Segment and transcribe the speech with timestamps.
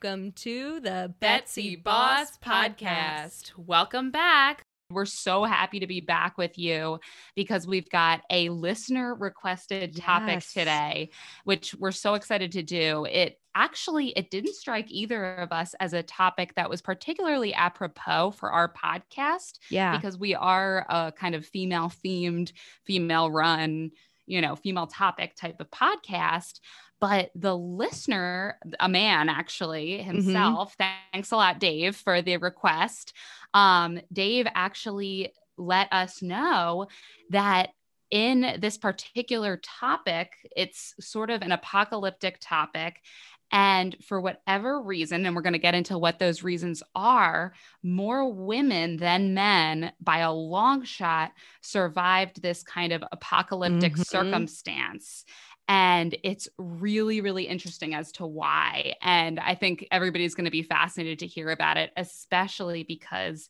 [0.00, 3.50] Welcome to the Betsy Boss Podcast.
[3.56, 4.62] Welcome back.
[4.92, 7.00] We're so happy to be back with you
[7.34, 10.52] because we've got a listener requested topic Yes.
[10.52, 11.10] today,
[11.42, 13.06] which we're so excited to do.
[13.06, 18.30] It actually it didn't strike either of us as a topic that was particularly apropos
[18.30, 19.96] for our podcast Yeah.
[19.96, 22.52] because we are a kind of female themed,
[22.84, 23.90] female run,
[24.26, 26.60] you know, female topic type of podcast.
[27.00, 30.74] But the listener, a man actually himself,
[31.12, 33.12] thanks a lot, Dave, for the request.
[33.54, 36.88] Um, Dave actually let us know
[37.30, 37.70] that
[38.10, 43.02] in this particular topic, it's sort of an apocalyptic topic.
[43.50, 48.30] And for whatever reason, and we're going to get into what those reasons are, more
[48.30, 51.32] women than men by a long shot
[51.62, 54.06] survived this kind of apocalyptic Mhm.
[54.06, 55.24] circumstance.
[55.68, 58.94] And it's really, really interesting as to why.
[59.02, 63.48] And I think everybody's going to be fascinated to hear about it, especially because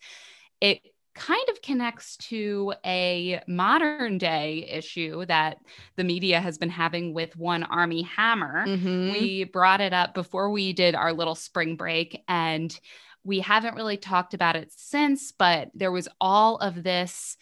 [0.61, 0.81] it
[1.15, 5.59] kind of connects to a modern day issue that
[5.97, 8.67] the media has been having with one Armie Hammer.
[8.67, 9.11] Mhm.
[9.11, 12.79] We brought it up before we did our little spring break, and
[13.25, 17.37] we haven't really talked about it since, but there was all of this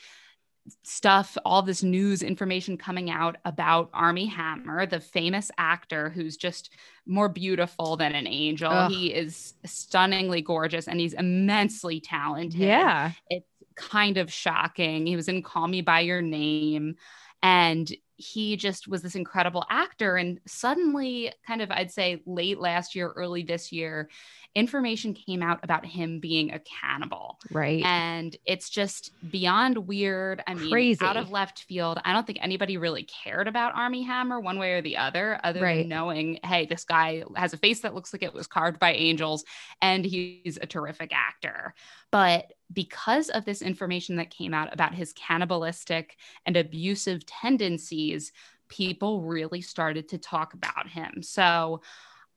[0.83, 6.71] stuff, all this news information coming out about Armie Hammer, the famous actor who's just
[7.07, 8.71] more beautiful than an angel.
[8.71, 8.91] Ugh.
[8.91, 13.13] He is stunningly gorgeous and he's immensely talented yeah.
[13.31, 15.07] it's kind of shocking.
[15.07, 16.97] He was in Call Me By Your Name
[17.43, 20.17] and he just was this incredible actor.
[20.17, 24.09] And suddenly, kind of, I'd say late last year, early this year,
[24.55, 27.39] information came out about him being a cannibal.
[27.53, 27.85] Right.
[27.85, 30.43] And it's just beyond weird.
[30.47, 31.05] I mean, Crazy.
[31.05, 32.01] out of left field.
[32.07, 35.61] I don't think anybody really cared about Armie Hammer one way or the other, other
[35.61, 35.81] Right.
[35.81, 38.95] than knowing, hey, this guy has a face that looks like it was carved by
[38.95, 39.45] angels
[39.83, 41.75] and he's a terrific actor.
[42.11, 48.33] But because of this information that came out about his cannibalistic and abusive tendencies,
[48.69, 51.23] people really started to talk about him.
[51.23, 51.83] So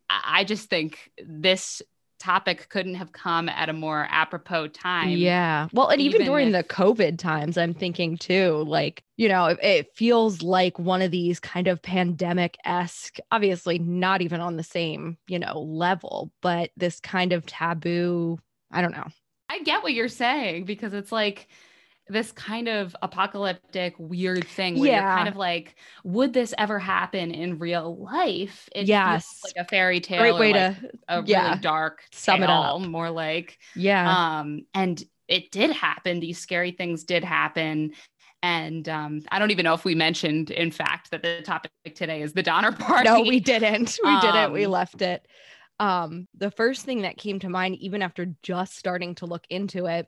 [0.10, 1.82] I just think this
[2.20, 5.10] topic couldn't have come at a more apropos time.
[5.10, 5.70] yeah.
[5.74, 9.60] Well, and even, even during the COVID times, I'm thinking too, like, you know, it,
[9.64, 14.64] it feels like one of these kind of pandemic esque, obviously not even on the
[14.64, 18.38] same, you know, level, but this kind of taboo.
[18.72, 19.08] I don't know.
[19.60, 21.48] I get what you're saying because it's like
[22.08, 25.02] this kind of apocalyptic weird thing where Yeah.
[25.02, 28.68] you're kind of like, would this ever happen in real life?
[28.72, 29.42] It feels Yes.
[29.44, 30.20] like a fairy tale.
[30.20, 32.82] Great way like to, a yeah, really dark sum it up.
[32.82, 34.40] more like yeah.
[34.40, 37.92] um and it did happen these scary things did happen
[38.42, 42.22] and um i don't even know if we mentioned in fact that the topic today
[42.24, 45.28] is the donner party no we didn't we didn't we Um, left it
[45.80, 49.86] um the first thing that came to mind even after just starting to look into
[49.86, 50.08] it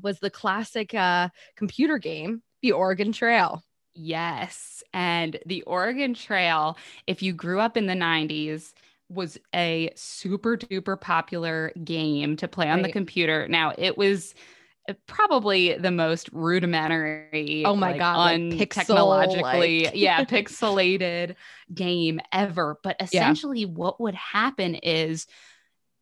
[0.00, 3.62] was the classic uh computer game the oregon trail.
[3.94, 6.76] Yes and the oregon trail
[7.06, 8.72] if you grew up in the 90s
[9.08, 13.48] was a super duper popular game to play on the computer.
[13.48, 14.34] Now it was
[15.06, 21.34] probably the most rudimentary Oh my like, God, un- pixel, technologically yeah pixelated
[21.72, 22.78] game ever.
[22.82, 25.26] But essentially what would happen is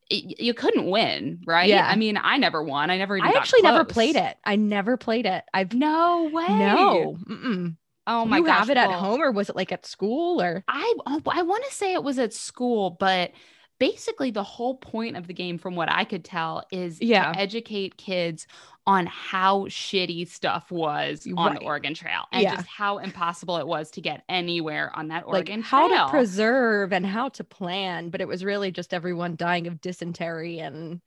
[0.09, 1.69] you couldn't win right?
[1.69, 1.87] Yeah.
[1.87, 2.91] i mean i never won.
[2.91, 4.37] I never even i actually never played it.
[4.45, 5.45] I never played it.
[5.53, 6.47] I've no way.
[6.49, 7.17] No.
[7.29, 7.77] Mm-mm.
[8.07, 10.41] oh my you gosh have it at well, home or was it like at school
[10.41, 10.63] or?
[10.69, 13.33] I oh, I want to say it was at school, but
[13.79, 17.33] basically the whole point of the game, from what I could tell, is Yeah.
[17.33, 18.47] to educate kids
[18.87, 21.61] on how shitty stuff was on Right.
[21.61, 22.51] the Oregon Trail and Yeah.
[22.51, 25.99] just how impossible it was to get anywhere on that like Oregon how Trail.
[25.99, 29.81] How to preserve and how to plan but it was really just everyone dying of
[29.81, 31.01] dysentery and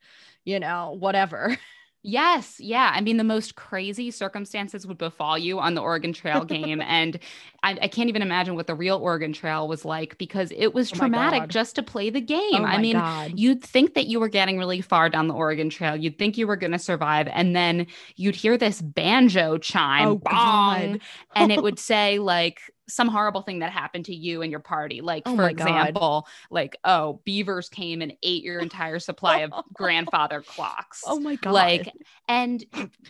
[0.44, 1.56] you know whatever
[2.02, 2.92] Yes, yeah.
[2.94, 6.80] I mean, the most crazy circumstances would befall you on the Oregon Trail game.
[6.86, 7.18] and
[7.62, 10.90] I, I can't even imagine what the real Oregon Trail was like because it was
[10.92, 12.64] Oh traumatic just to play the oh game.
[12.64, 15.68] oh I mean, god you'd think that you were getting really far down the Oregon
[15.68, 15.94] Trail.
[15.94, 17.28] You'd think you were going to survive.
[17.28, 17.86] And then
[18.16, 21.00] you'd hear this banjo chime, Oh, bong, God.
[21.34, 22.60] and it would say, like,
[22.92, 25.00] some horrible thing that happened to you and your party.
[25.00, 25.68] Like, Oh for my God.
[25.68, 31.02] example, like, oh, beavers came and ate your entire supply of grandfather clocks.
[31.06, 31.92] oh my god Like,
[32.28, 32.64] and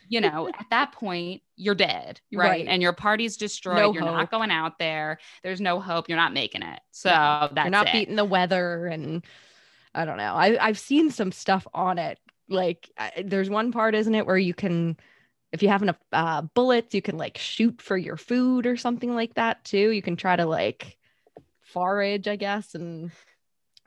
[0.08, 2.48] you know, at that point, you're dead, right?
[2.50, 2.66] Right.
[2.68, 3.76] And your party's destroyed.
[3.76, 4.12] No you're hope.
[4.14, 5.18] not going out there.
[5.42, 6.08] There's no hope.
[6.08, 6.80] You're not making it.
[6.90, 7.48] So Yeah.
[7.52, 7.92] that's you're not it.
[7.92, 9.24] beating the weather and
[9.92, 12.18] i don't know I, i've seen some stuff on it
[12.48, 14.96] like I, there's one part isn't it where you can
[15.52, 19.14] if you have enough uh, bullets you can like shoot for your food or something
[19.14, 19.90] like that too.
[19.90, 20.96] You can try to like
[21.62, 23.12] forage i guess and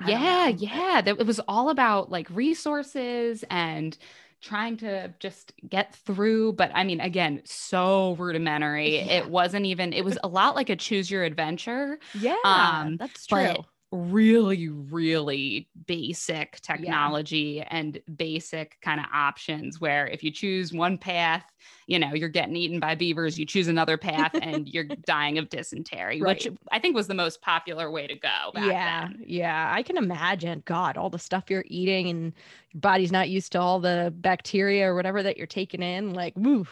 [0.08, 1.02] yeah yeah.
[1.06, 3.98] It was all about like resources and
[4.42, 8.98] trying to just get through but i mean again so rudimentary.
[8.98, 9.14] Yeah.
[9.20, 12.00] it wasn't even it was a lot like a choose your adventure.
[12.14, 17.68] Yeah um that's true really really basic technology yeah.
[17.70, 21.46] and basic kind of options where if you choose one path
[21.86, 25.48] you know you're getting eaten by beavers you choose another path and you're dying of
[25.50, 26.36] dysentery right.
[26.36, 29.24] which i think was the most popular way to go yeah then.
[29.28, 32.34] yeah i can imagine god all the stuff you're eating and
[32.72, 36.34] your body's not used to all the bacteria or whatever that you're taking in like
[36.36, 36.66] woo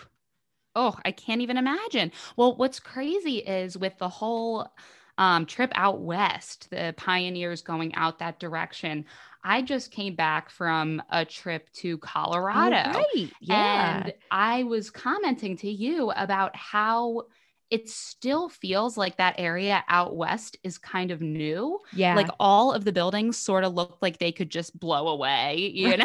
[0.75, 4.67] oh i can't even imagine well what's crazy is with the whole
[5.17, 9.05] um, trip out west, the pioneers going out that direction.
[9.43, 12.91] I just came back from a trip to Colorado.
[12.93, 13.31] Oh, right.
[13.41, 13.97] Yeah.
[14.03, 17.23] And I was commenting to you about how
[17.71, 21.79] it still feels like that area out west is kind of new.
[21.95, 22.15] Yeah.
[22.15, 25.95] Like all of the buildings sort of look like they could just blow away, you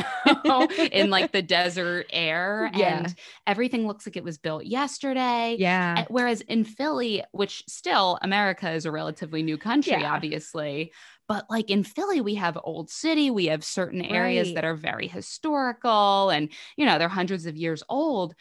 [0.44, 2.70] know, in like the desert air.
[2.72, 2.98] Yeah.
[2.98, 3.14] And
[3.48, 5.56] everything looks like it was built yesterday.
[5.58, 5.96] Yeah.
[5.98, 10.12] Eh, whereas in Philly, which still America is a relatively new country, yeah.
[10.12, 10.92] obviously.
[11.26, 14.54] But like in Philly, we have Old City, we have certain areas right.
[14.54, 18.36] that are very historical and, you know, they're hundreds of years old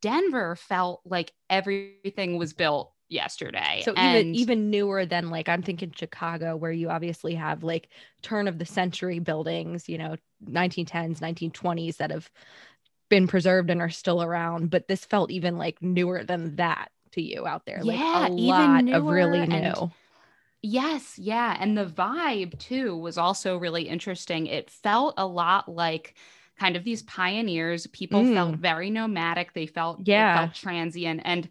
[0.00, 3.82] Denver felt like everything was built yesterday.
[3.84, 7.88] So and even even newer than like I'm thinking Chicago where you obviously have like
[8.22, 12.30] turn of the century buildings, you know, 1910s, 1920s that have
[13.08, 17.22] been preserved and are still around, but this felt even like newer than that to
[17.22, 17.80] you out there.
[17.82, 19.54] Yeah, like a lot of really new.
[19.54, 19.90] And-
[20.62, 21.56] Yes, yeah.
[21.60, 24.46] And the vibe too was also really interesting.
[24.48, 26.14] It felt a lot like
[26.58, 27.86] kind of these pioneers.
[27.88, 28.34] People mm.
[28.34, 29.52] felt very nomadic.
[29.52, 31.22] They felt yeah, felt transient.
[31.24, 31.48] And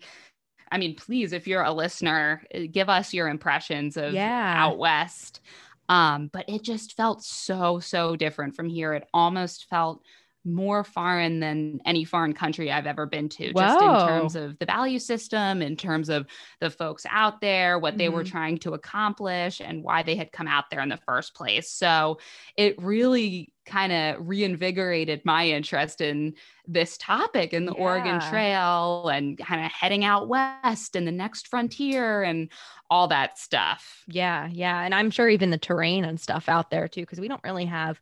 [0.72, 4.56] I mean, please, if you're a listener, eh, give us your impressions of yeah.
[4.58, 5.42] out west.
[5.88, 8.94] Um, but it just felt so so different from here.
[8.94, 10.02] It almost felt
[10.46, 13.62] more foreign than any foreign country I've ever been to, Whoa.
[13.62, 16.28] just in terms of the value system, in terms of
[16.60, 18.16] the folks out there, what they mm-hmm.
[18.16, 21.70] were trying to accomplish, and why they had come out there in the first place.
[21.72, 22.20] So
[22.56, 26.36] it really kind of reinvigorated my interest in
[26.68, 27.82] this topic in the yeah.
[27.82, 32.50] Oregon Trail and kind of heading out west and the next frontier and
[32.90, 34.04] all that stuff.
[34.08, 34.84] Yeah, yeah.
[34.84, 37.66] And I'm sure even the terrain and stuff out there too, because we don't really
[37.66, 38.00] have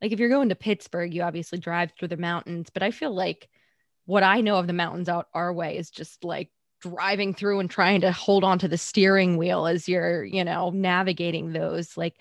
[0.00, 3.14] like if you're going to Pittsburgh, you obviously drive through the mountains, but I feel
[3.14, 3.48] like
[4.04, 6.50] what I know of the mountains out our way is just like
[6.80, 10.70] driving through and trying to hold on to the steering wheel as you're, you know,
[10.70, 11.96] navigating those.
[11.96, 12.20] Like,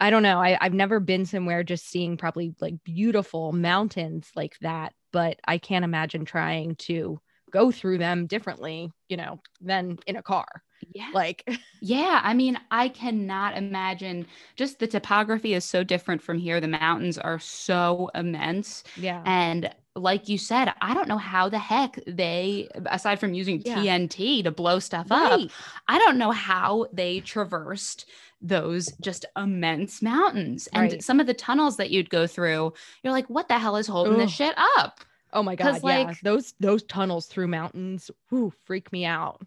[0.00, 0.40] I don't know.
[0.40, 5.58] I, I've never been somewhere just seeing probably like beautiful mountains like that, but I
[5.58, 7.20] can't imagine trying to
[7.54, 10.62] go through them differently, you know, than in a car.
[10.92, 11.08] Yeah.
[11.14, 11.48] Like,
[11.80, 12.20] yeah.
[12.22, 16.60] I mean, I cannot imagine just the topography is so different from here.
[16.60, 18.82] The mountains are so immense.
[18.96, 19.22] Yeah.
[19.24, 23.76] And like you said, I don't know how the heck they, aside from using yeah.
[23.76, 25.44] TNT to blow stuff right.
[25.44, 25.50] up,
[25.86, 28.06] I don't know how they traversed
[28.42, 30.68] those just immense mountains.
[30.72, 31.02] And right.
[31.02, 34.14] some of the tunnels that you'd go through, you're like, what the hell is holding
[34.14, 34.18] Ugh.
[34.18, 35.00] this shit up?
[35.34, 36.14] Oh my god, like, yeah.
[36.22, 39.42] Those those tunnels through mountains, whoo, freak me out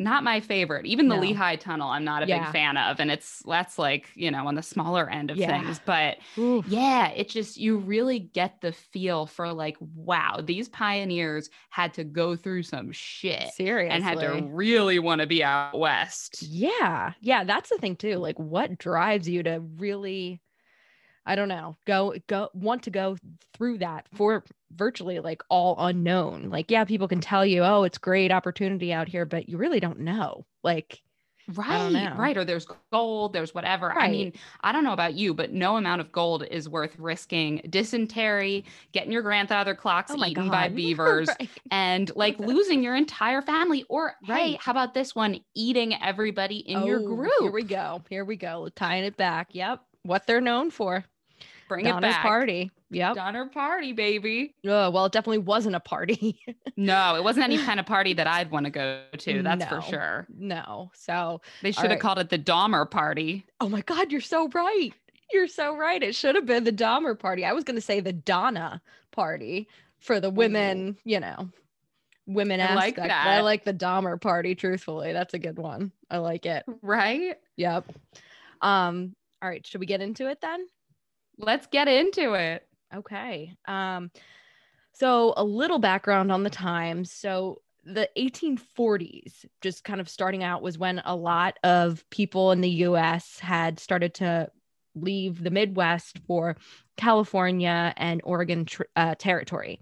[0.00, 0.86] not my favorite.
[0.86, 1.20] Even the no.
[1.20, 2.44] Lehigh Tunnel, I'm not a yeah.
[2.44, 3.00] big fan of.
[3.00, 5.60] And it's that's like, you know, on the smaller end of yeah.
[5.60, 5.78] things.
[5.84, 6.66] But Oof.
[6.66, 12.04] yeah, it just, you really get the feel for like, wow, these pioneers had to
[12.04, 13.52] go through some shit.
[13.52, 13.94] Seriously.
[13.94, 16.42] And had to really want to be out west.
[16.42, 17.12] Yeah.
[17.20, 17.44] Yeah.
[17.44, 18.16] That's the thing too.
[18.16, 20.40] Like, what drives you to really
[21.26, 23.16] I don't know, go go want to go
[23.52, 24.42] through that for
[24.74, 26.50] virtually like all unknown.
[26.50, 29.80] Like, yeah, people can tell you, oh, it's great opportunity out here, but you really
[29.80, 30.46] don't know.
[30.62, 31.00] Like,
[31.54, 32.36] Right, right.
[32.36, 33.88] Or there's gold, there's whatever.
[33.88, 34.08] Right.
[34.08, 37.62] I mean, I don't know about you, but no amount of gold is worth risking
[37.68, 40.52] dysentery, getting your grandfather clocks oh eaten God.
[40.52, 41.50] by beavers, right.
[41.70, 43.84] and like losing your entire family.
[43.88, 44.38] Or right.
[44.38, 45.40] hey, how about this one?
[45.54, 47.32] Eating everybody in oh, your group.
[47.40, 48.02] Here we go.
[48.08, 48.68] Here we go.
[48.74, 49.48] Tying it back.
[49.52, 49.80] Yep.
[50.02, 51.04] What they're known for.
[51.68, 52.22] Bring Donner's it back.
[52.22, 52.70] party.
[52.92, 53.14] Yep.
[53.14, 54.54] Donner party, baby.
[54.66, 56.40] Oh, well, it definitely wasn't a party.
[56.76, 59.42] no, it wasn't any kind of party that I'd want to go to.
[59.42, 60.26] That's no, for sure.
[60.36, 60.90] No.
[60.94, 62.00] So they should have right.
[62.00, 63.46] called it the Dahmer party.
[63.60, 64.92] Oh my God, you're so right.
[65.32, 66.02] You're so right.
[66.02, 67.44] It should have been the Dahmer party.
[67.44, 68.82] I was going to say the Donna
[69.12, 69.68] party
[70.00, 70.96] for the women, Ooh.
[71.04, 71.48] you know,
[72.26, 72.98] women I aspect.
[72.98, 73.26] Like that.
[73.28, 75.12] I like the Dahmer party, truthfully.
[75.12, 75.92] That's a good one.
[76.10, 76.64] I like it.
[76.82, 77.36] Right?
[77.56, 77.92] Yep.
[78.62, 80.66] Um, all right, should we get into it then?
[81.38, 82.66] Let's get into it.
[82.94, 83.52] Okay.
[83.66, 84.10] Um,
[84.92, 87.12] so a little background on the times.
[87.12, 92.60] So the 1840s, just kind of starting out, was when a lot of people in
[92.60, 94.50] the US had started to
[94.94, 96.56] leave the Midwest for
[96.96, 99.80] California and Oregon tr- uh, territory.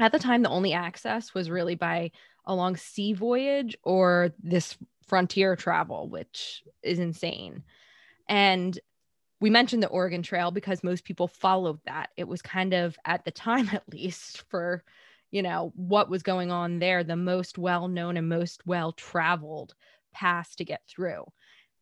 [0.00, 2.10] At the time, the only access was really by
[2.46, 4.76] a long sea voyage or this
[5.06, 7.62] frontier travel, which is insane.
[8.28, 8.78] And
[9.44, 12.08] we mentioned the Oregon Trail because most people followed that.
[12.16, 14.82] It was kind of, at the time at least, for
[15.30, 19.74] you know what was going on there, the most well known and most well traveled
[20.14, 21.26] pass to get through.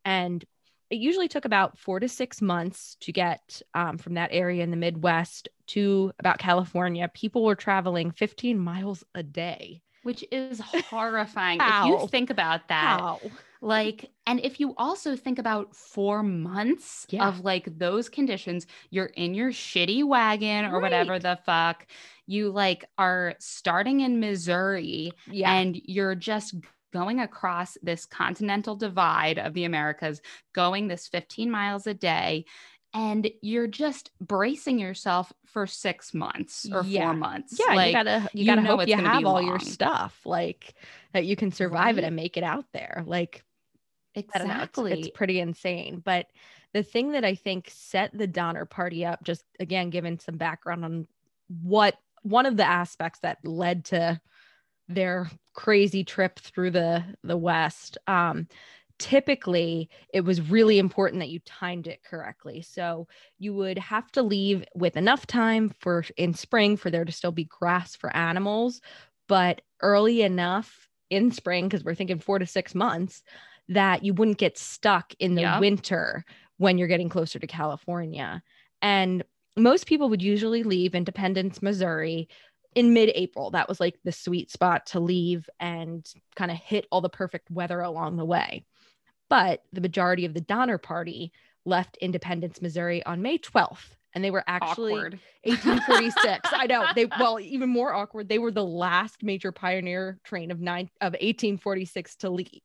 [0.04, 0.44] And
[0.90, 4.72] it usually took about four to six months to get um, from that area in
[4.72, 7.08] the Midwest to about California.
[7.14, 11.60] People were traveling 15 miles a day, which is horrifying.
[11.60, 13.20] if you think about that, How?
[13.60, 17.28] like, and if you also think about four months Yeah.
[17.28, 21.86] of like those conditions, you're in your shitty wagon or whatever the fuck.
[22.26, 26.54] You like are starting in Missouri yeah, and you're just
[26.92, 30.20] going across this continental divide of the Americas,
[30.52, 32.44] going this 15 miles a day,
[32.94, 37.06] and you're just bracing yourself for six months or Yeah.
[37.06, 37.58] four months.
[37.58, 37.74] yeah.
[37.74, 40.74] like, you gotta you you gotta know hope you have all your stuff like
[41.12, 43.02] that you can survive it and make it out there.
[43.06, 43.42] Like
[44.14, 44.92] don't know, it's- exactly.
[45.00, 46.02] it's, pretty insane.
[46.04, 46.26] But
[46.74, 50.84] the thing that I think set the Donner Party up, just again, given some background
[50.84, 51.06] on
[51.62, 54.20] what one of the aspects that led to
[54.88, 57.98] their crazy trip through the the West.
[58.06, 58.48] Um,
[58.98, 62.62] typically, it was really important that you timed it correctly.
[62.62, 63.08] So
[63.38, 67.32] you would have to leave with enough time for in spring for there to still
[67.32, 68.80] be grass for animals,
[69.28, 73.22] but early enough in spring because we're thinking four to six months
[73.68, 75.52] that you wouldn't get stuck in the Yep.
[75.58, 76.24] winter
[76.58, 78.42] when you're getting closer to California.
[78.80, 79.24] And
[79.56, 82.28] most people would usually leave Independence, Missouri
[82.74, 83.50] in mid April.
[83.50, 86.06] That was like the sweet spot to leave and
[86.36, 88.64] kind of hit all the perfect weather along the way.
[89.32, 91.32] But the majority of the Donner Party
[91.64, 93.96] left Independence, Missouri on May 12th.
[94.14, 95.18] And they were actually awkward.
[95.44, 96.50] 1846.
[96.52, 98.28] I know they well even more awkward.
[98.28, 102.60] They were the last major pioneer train of nine of 1846 to leave.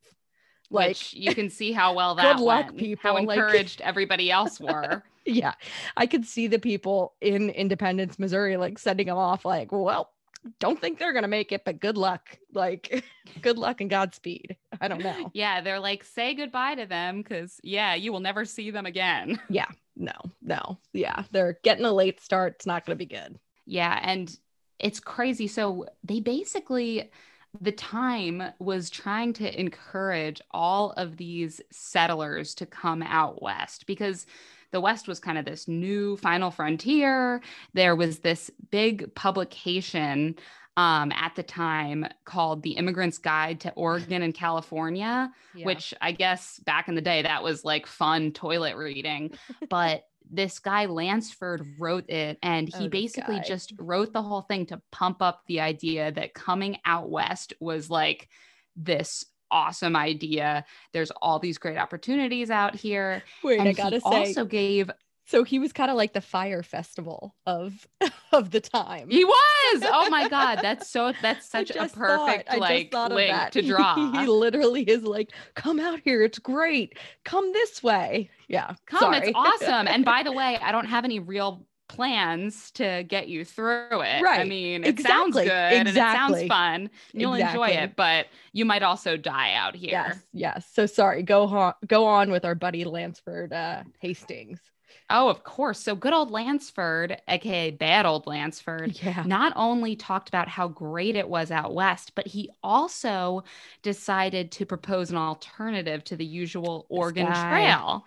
[0.70, 3.80] Like Which you can see how well Good that luck, went, people, How like- encouraged
[3.80, 5.04] everybody else were.
[5.26, 5.54] yeah,
[5.96, 9.46] I could see the people in Independence, Missouri, like sending them off.
[9.46, 10.10] Like, well,
[10.60, 12.38] don't think they're gonna make it, but good luck.
[12.54, 13.04] Like,
[13.42, 14.56] good luck and Godspeed.
[14.82, 15.32] I don't know.
[15.34, 19.40] yeah, they're like, say goodbye to them because yeah, you will never see them again.
[19.50, 19.68] Yeah.
[20.00, 20.14] No,
[20.44, 20.78] no.
[20.94, 22.54] Yeah, they're getting a late start.
[22.56, 23.40] It's not gonna be good.
[23.66, 24.36] Yeah, and
[24.78, 25.48] it's crazy.
[25.48, 27.10] So they basically
[27.62, 34.26] the time was trying to encourage all of these settlers to come out west because
[34.72, 37.42] the west was kind of this new final frontier.
[37.74, 40.36] There was this big publication
[40.76, 45.66] um, at the time called The Immigrant's Guide to Oregon and California Yeah.
[45.66, 49.32] which I guess back in the day that was like fun toilet reading.
[49.70, 54.42] but this guy Lansford wrote it and Oh, he this basically just wrote the whole
[54.42, 58.28] thing to pump up the idea that coming out west was like
[58.76, 60.66] this awesome idea.
[60.94, 63.24] There's all these great opportunities out here.
[63.44, 64.90] Wait, and I gotta he say, also gave
[65.30, 67.86] so he was kind of like the Fyre Festival of
[68.32, 69.10] of the time.
[69.10, 73.52] he was oh my god that's so that's such a just thought- perfect like link
[73.52, 76.98] to He- draw He, literally is like, "Come out here, it's great.
[77.26, 79.18] Come this way." Yeah, Come, sorry.
[79.28, 79.88] it's awesome.
[79.90, 84.22] And by the way, I don't have any real plans to get you through it.
[84.22, 84.42] Right.
[84.42, 85.44] I mean, it sounds Exactly.
[85.46, 86.90] good and it sounds fun.
[87.14, 89.90] You'll enjoy it, but you might also die out here.
[89.92, 90.68] yes, yes.
[90.74, 91.24] So sorry.
[91.24, 91.74] Go on.
[91.88, 94.60] Go on with our buddy Lansford uh, Hastings.
[95.10, 95.80] Oh, of course.
[95.80, 99.24] So good old Lansford, aka bad old Lansford, Yeah.
[99.26, 103.44] not only talked about how great it was out west, but he also
[103.84, 107.28] decided to propose an alternative to the usual Oregon.
[107.28, 108.06] Trail.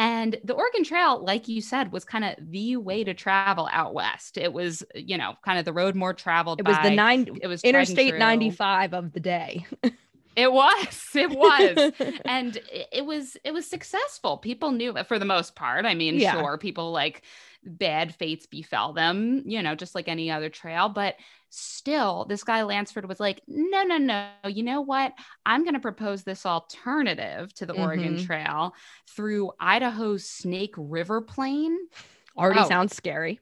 [0.00, 3.92] And the Oregon Trail, like you said, was kind of the way to travel out
[3.92, 4.38] west.
[4.38, 6.88] It was, you know, kind of the road more traveled It was by.
[6.88, 9.66] the nine it was Interstate 95 of the day.
[10.36, 11.10] It was.
[11.14, 11.92] It was.
[12.24, 14.38] and it, was it was successful.
[14.38, 15.84] People knew for the most part.
[15.84, 16.32] I mean, Yeah.
[16.32, 17.22] sure, people like
[17.64, 21.16] bad fates befell them, you know, just like any other trail, but
[21.50, 24.28] still this guy Lansford was like, "No, no, no.
[24.46, 25.12] You know what?
[25.44, 28.24] I'm going to propose this alternative to the Oregon Mhm.
[28.24, 28.74] Trail
[29.08, 31.76] through Idaho's Snake River Plain."
[32.36, 32.68] Already Oh.
[32.68, 33.40] sounds scary.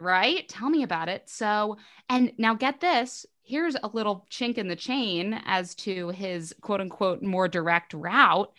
[0.00, 0.48] right?
[0.48, 1.28] Tell me about it.
[1.28, 1.76] So,
[2.08, 6.80] and now get this here's a little chink in the chain as to his quote
[6.82, 8.52] unquote more direct route.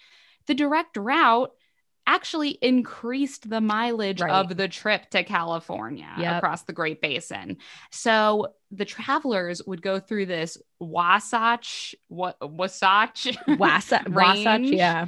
[0.48, 1.52] The direct route
[2.10, 4.32] actually increased the mileage Right.
[4.32, 6.38] of the trip to California Yep.
[6.38, 7.58] across the Great Basin.
[7.92, 14.72] So the travelers would go through this Wasatch, what Wasatch Wasatch, Wasatch, Range.
[14.72, 15.08] yeah.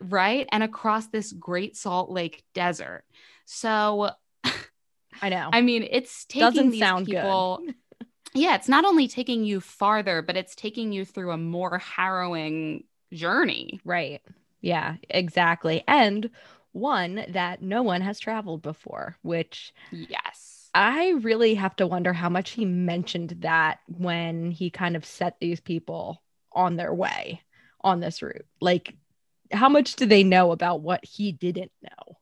[0.00, 0.46] right?
[0.52, 3.04] And across this Great Salt Lake desert.
[3.44, 4.10] So
[5.22, 5.50] I know.
[5.52, 7.60] I mean, it's taking Doesn't these sound people.
[7.64, 7.74] good.
[8.34, 12.84] yeah, it's not only taking you farther, but it's taking you through a more harrowing
[13.12, 13.80] journey.
[13.84, 14.22] Right.
[14.60, 15.82] Yeah, exactly.
[15.88, 16.30] And
[16.72, 20.70] one that no one has traveled before, which Yes.
[20.72, 25.38] I really have to wonder how much he mentioned that when he kind of set
[25.40, 27.42] these people on their way
[27.80, 28.46] on this route.
[28.60, 28.94] Like,
[29.50, 32.18] how much do they know about what he didn't know?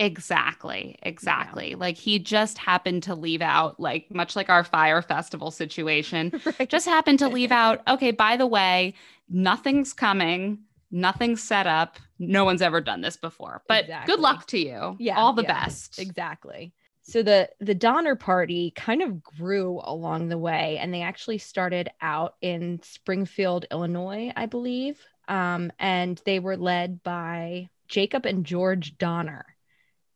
[0.00, 0.96] Exactly.
[1.02, 1.74] Exactly.
[1.74, 6.68] Like he just happened to leave out, like much like our Fyre Festival situation, right.
[6.68, 8.94] just happened to leave out, okay, by the way,
[9.28, 11.98] nothing's coming, nothing's set up.
[12.18, 13.62] No one's ever done this before.
[13.68, 14.14] But Exactly.
[14.14, 14.96] good luck to you.
[14.98, 15.98] Yeah, All the yeah, best.
[15.98, 16.72] Exactly.
[17.02, 21.88] So the the Donner Party kind of grew along the way, and they actually started
[22.02, 28.98] out in Springfield, Illinois, I believe, um, and they were led by Jacob and George
[28.98, 29.46] Donner,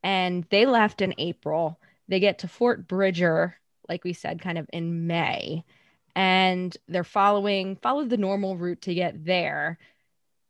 [0.03, 1.81] and they left in April.
[2.09, 3.57] They get to Fort Bridger,
[3.89, 5.65] like we said, kind of in May,
[6.15, 9.79] and they're following followed the normal route to get there.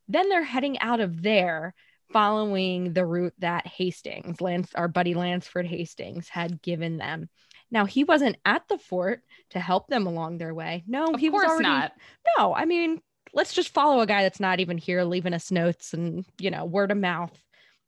[0.09, 1.75] Then they're heading out of there
[2.13, 7.29] following the route that Hastings, Lance, our buddy Lansford Hastings, had given them.
[7.71, 10.85] Now he wasn't at the fort to help them along their way.
[10.87, 11.63] No, Of he was already.
[11.63, 11.93] not.
[12.37, 13.01] No, I mean,
[13.33, 16.65] let's just follow a guy that's not even here, leaving us notes and you know,
[16.67, 17.33] word of mouth.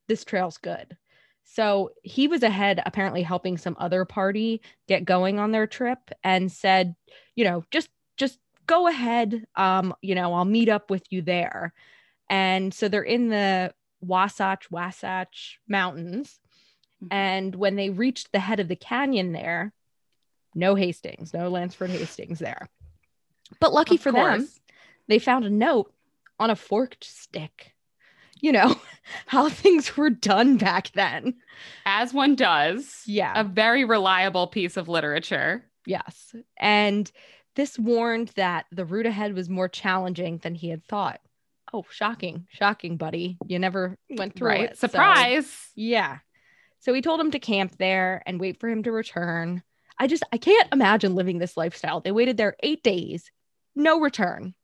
[0.09, 0.97] This trail's good.
[1.44, 6.50] So he was ahead, apparently helping some other party get going on their trip, and
[6.50, 6.94] said,
[7.37, 9.44] you know, just just go ahead.
[9.54, 11.75] Um, you know, I'll meet up with you there.
[12.35, 16.41] And so they're in the Wasatch Wasatch Mountains.
[17.00, 17.09] Mhm.
[17.12, 19.73] And when they reached the head of the canyon there,
[20.53, 22.68] no Hastings, no Lansford Hastings there.
[23.61, 24.49] But lucky Of for them,
[25.07, 25.94] they found a note
[26.40, 27.73] on a forked stick.
[28.40, 28.81] You know,
[29.27, 31.37] how things were done back then.
[31.87, 33.03] As one does.
[33.07, 33.33] Yeah.
[33.37, 35.64] A very reliable piece of literature.
[35.87, 36.35] Yes.
[36.57, 37.11] And
[37.55, 41.20] this warned that the route ahead was more challenging than he had thought.
[41.75, 42.47] Oh, shocking.
[42.51, 43.37] Shocking, buddy.
[43.49, 44.71] You never went through right.
[44.71, 44.79] it.
[44.79, 45.71] so- Surprise.
[45.75, 46.19] yeah.
[46.79, 49.63] So he told him to camp there and wait for him to return.
[49.99, 52.01] I just, I can't imagine living this lifestyle.
[52.01, 53.31] They waited there eight days,
[53.75, 54.55] no return.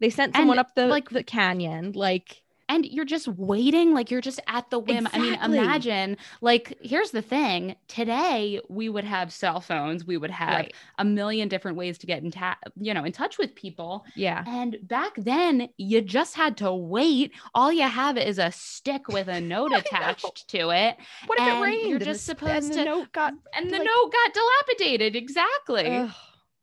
[0.00, 1.92] They sent And, someone up the like- the canyon.
[1.92, 6.76] Like, and you're just waiting like you're just at the whim i mean imagine like
[6.82, 10.74] here's the thing today we would have cell phones we would have right.
[10.98, 14.44] a million different ways to get in ta- you know in touch with people Yeah.
[14.46, 19.28] and back then you just had to wait all you have is a stick with
[19.28, 21.90] a note attached to it What if it rained?
[21.90, 26.10] you're just the- supposed to- note got and the Like- note got dilapidated exactly Ugh.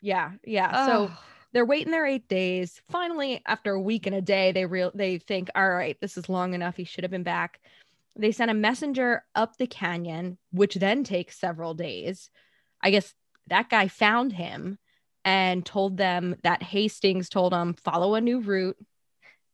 [0.01, 0.85] yeah, yeah.
[0.85, 1.11] So Ugh.
[1.55, 2.81] They're waiting their eight days.
[2.89, 6.27] Finally, after a week and a day, they real they think, all right, this is
[6.27, 6.75] long enough.
[6.75, 7.61] He should have been back.
[8.17, 12.29] They sent a messenger up the canyon, which then takes several days.
[12.81, 13.13] I guess
[13.47, 14.77] that guy found him
[15.23, 18.77] and told them that Hastings told him follow a new route.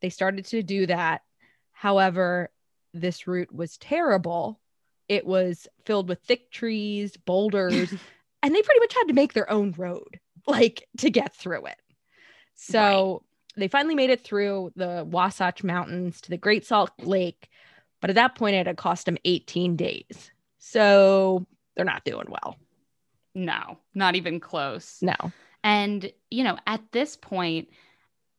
[0.01, 1.21] They started to do that.
[1.71, 2.49] However,
[2.95, 4.59] this route was terrible.
[5.07, 7.93] It was filled with thick trees, boulders,
[8.41, 11.80] and they pretty much had to make their own road like to get through it.
[12.55, 13.23] So
[13.55, 17.49] they finally made it through the Wasatch Mountains to the Great Salt Lake,
[17.99, 20.31] but at that point it had cost them 18 days.
[20.59, 22.57] So they're not doing well.
[23.33, 25.15] no not even close No.
[25.63, 27.69] And, you know, at this point,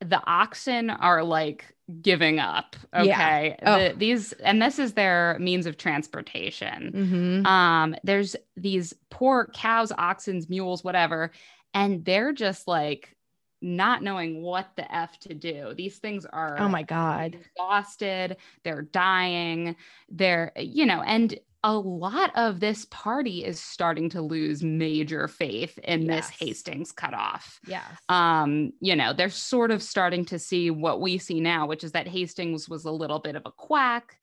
[0.00, 2.76] the oxen are like giving up.
[2.92, 3.00] Yeah.
[3.00, 3.56] Okay.
[3.64, 3.78] Oh.
[3.78, 6.92] The, these, and this is their means of transportation.
[6.92, 7.46] Mm-hmm.
[7.46, 11.30] Um, there's these poor cows, oxens, mules, whatever,
[11.74, 13.16] and they're just like
[13.62, 15.72] not knowing what the F to do.
[15.76, 17.36] These things are Oh my God.
[17.36, 19.76] exhausted, they're dying,
[20.08, 25.78] they're, you know, and a lot of this party is starting to lose major faith
[25.78, 26.38] in this Yes.
[26.40, 27.60] Hastings cutoff.
[27.68, 27.84] Yeah.
[28.08, 31.92] Um, you know, they're sort of starting to see what we see now, which is
[31.92, 34.16] that Hastings was a little bit of a quack.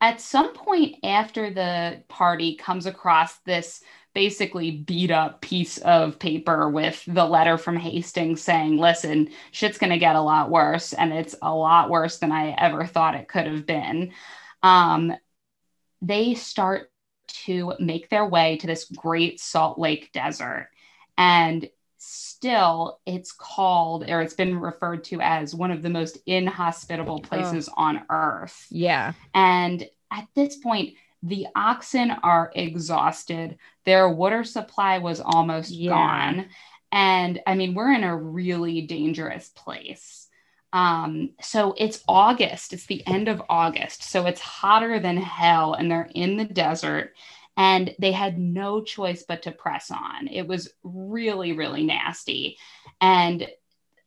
[0.00, 3.82] At some point after the party comes across this
[4.16, 9.90] basically beat up piece of paper with the letter from Hastings saying, listen, shit's going
[9.90, 10.94] to get a lot worse.
[10.94, 14.12] And it's a lot worse than I ever thought it could have been.
[14.62, 15.12] Um,
[16.00, 16.90] they start
[17.44, 20.70] to make their way to this great Salt Lake desert.
[21.18, 27.20] And still, it's called, or it's been referred to as one of the most inhospitable
[27.20, 28.66] places on earth.
[28.70, 29.12] yeah.
[29.34, 33.58] And at this point, the oxen are exhausted.
[33.86, 35.90] Their water supply was almost Yeah.
[35.90, 36.46] gone.
[36.92, 40.28] And I mean, we're in a really dangerous place.
[40.72, 44.02] Um, so it's August, it's the end of August.
[44.02, 47.14] So it's hotter than hell, and they're in the desert
[47.56, 50.28] and they had no choice but to press on.
[50.28, 52.58] It was really, really nasty.
[53.00, 53.48] And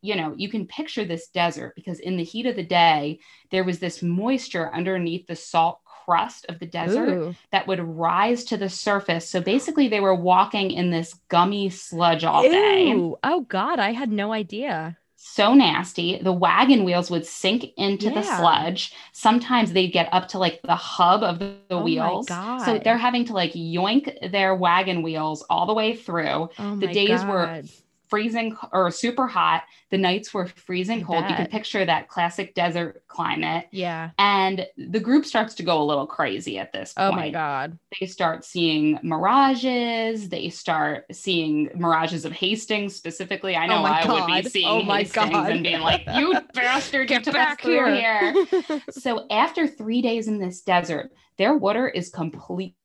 [0.01, 3.19] you know, you can picture this desert because in the heat of the day,
[3.51, 7.35] there was this moisture underneath the salt crust of the desert Ooh.
[7.51, 9.29] that would rise to the surface.
[9.29, 12.91] So basically, they were walking in this gummy sludge all day.
[13.23, 16.17] Oh, God, I had no idea so nasty.
[16.21, 18.13] The wagon wheels would sink into yeah.
[18.15, 18.93] the sludge.
[19.11, 22.27] Sometimes they'd get up to like the hub of the, the oh wheels.
[22.27, 26.49] So they're having to like yoink their wagon wheels all the way through.
[26.57, 27.29] Oh the days God.
[27.29, 27.63] were
[28.09, 29.63] freezing or super hot.
[29.89, 31.25] The nights were freezing cold.
[31.29, 33.67] You can picture that classic desert climate.
[33.71, 34.11] Yeah.
[34.17, 37.13] And the group starts to go a little crazy at this point.
[37.13, 37.77] Oh my God.
[37.99, 40.29] They start seeing mirages.
[40.29, 43.55] They start seeing mirages of Hastings specifically.
[43.55, 44.29] I oh know oh I God.
[44.29, 45.51] would be seeing oh Hastings God.
[45.51, 47.93] and being like, you bastard, get back here.
[47.93, 48.47] here.
[48.91, 52.75] so after three days in this desert, their water is complete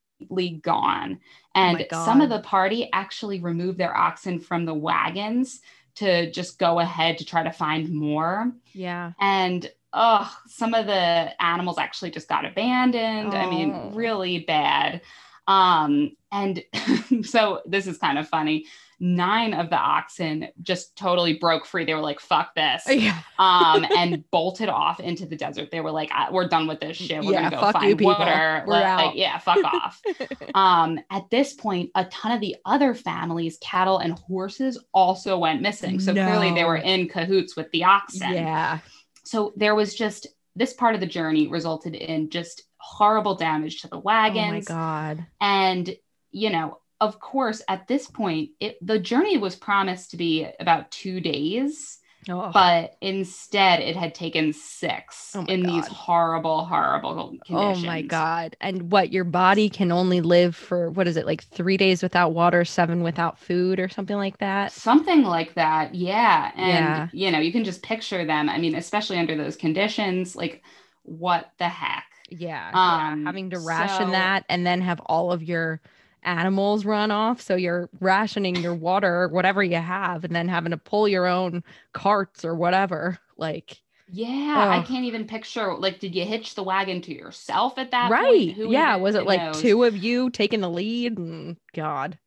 [0.63, 1.19] gone.
[1.55, 5.61] Oh and oh some of the party actually removed their oxen from the wagons
[5.97, 8.53] to just go ahead to try to find more.
[8.73, 9.13] Yeah.
[9.21, 13.33] And oh, some of the animals actually just got abandoned.
[13.33, 13.37] Oh.
[13.37, 13.91] I mean, oh.
[13.95, 15.03] really bad.
[15.47, 16.63] Um, and
[17.23, 18.67] so this is kind of funny
[19.05, 21.85] nine of the oxen just totally broke free.
[21.85, 22.85] They were like, fuck this.
[22.95, 23.19] Yeah.
[23.39, 25.71] um, and bolted off into the desert.
[25.71, 27.23] They were like, we're done with this shit.
[27.23, 28.65] We're yeah, gonna go find you, water.
[28.67, 29.17] We're like, out.
[29.17, 30.01] yeah, fuck off.
[30.55, 35.61] um, at this point, a ton of the other families, cattle and horses also went
[35.61, 36.01] missing.
[36.01, 36.25] So no.
[36.25, 38.33] clearly they were in cahoots with the oxen.
[38.33, 38.79] Yeah.
[39.25, 43.89] So there was just this part of the journey resulted in just horrible damage to
[43.89, 44.71] the wagons.
[44.71, 45.27] Oh my god.
[45.41, 45.95] And
[46.31, 50.91] you know, of course, at this point, it, the journey was promised to be about
[50.91, 52.51] two days, oh.
[52.53, 55.71] but instead it had taken six oh in God.
[55.71, 57.85] these horrible, horrible conditions.
[57.85, 58.57] Oh my God.
[58.61, 62.33] And what your body can only live for, what is it, like three days without
[62.33, 64.73] water, seven without food, or something like that?
[64.73, 65.95] Something like that.
[65.95, 66.51] Yeah.
[66.57, 67.09] And, yeah.
[67.13, 68.49] you know, you can just picture them.
[68.49, 70.63] I mean, especially under those conditions, like,
[71.03, 72.05] what the heck?
[72.31, 73.27] Yeah, um, yeah.
[73.27, 75.83] having to ration so, that and then have all of your
[76.25, 77.41] animals run off.
[77.41, 81.63] So you're rationing your water whatever you have and then having to pull your own
[81.93, 83.19] carts or whatever.
[83.37, 85.75] Like, yeah, I can't even picture.
[85.75, 88.55] Like, did you hitch the wagon to yourself at that right.
[88.57, 88.97] yeah.
[88.97, 89.61] Was it like knows?
[89.61, 91.19] two of you taking the lead?
[91.19, 92.19] And God.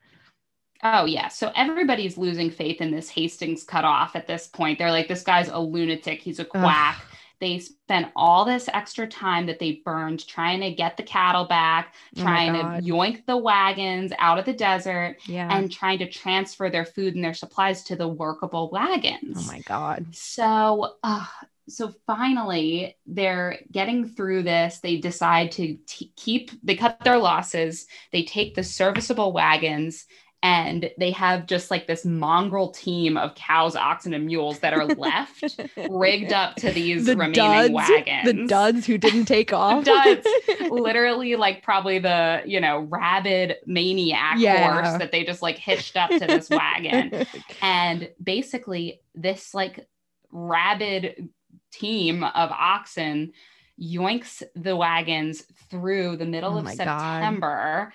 [0.84, 1.28] Oh, yeah.
[1.28, 4.80] So everybody's losing faith in this Hastings cutoff at this point.
[4.80, 6.22] They're like, this guy's a lunatic.
[6.22, 6.98] He's a quack.
[7.00, 7.17] Ugh.
[7.40, 11.96] They spent all this extra time that they burned trying to get the cattle back,
[12.18, 15.56] oh trying oh to yoink the wagons out of the desert, yeah.
[15.56, 19.38] and trying to transfer their food and their supplies to the workable wagons.
[19.38, 20.06] Oh my God.
[20.12, 21.26] So, uh,
[21.70, 27.88] so finally they're getting through this they decide to t- keep they cut their losses
[28.12, 30.06] they take the serviceable wagons
[30.44, 34.86] and they have just like this mongrel team of cows, oxen, and mules that are
[34.96, 38.26] left rigged up to these the remaining duds, wagons.
[38.26, 39.84] The duds who didn't take off.
[39.84, 40.28] duds,
[40.70, 44.74] literally like probably the you know rabid maniac yeah.
[44.74, 47.26] horse that they just like hitched up to this wagon,
[47.62, 49.88] and basically this like
[50.32, 51.30] rabid
[51.72, 53.34] team of oxen
[53.82, 57.92] yoinks the wagons through the middle oh of September.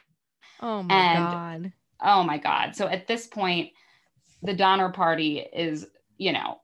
[0.60, 0.64] God.
[0.64, 1.72] Oh my and god
[2.02, 2.74] oh my God.
[2.74, 3.70] So at this point,
[4.42, 5.86] the Donner Party is,
[6.18, 6.60] you know,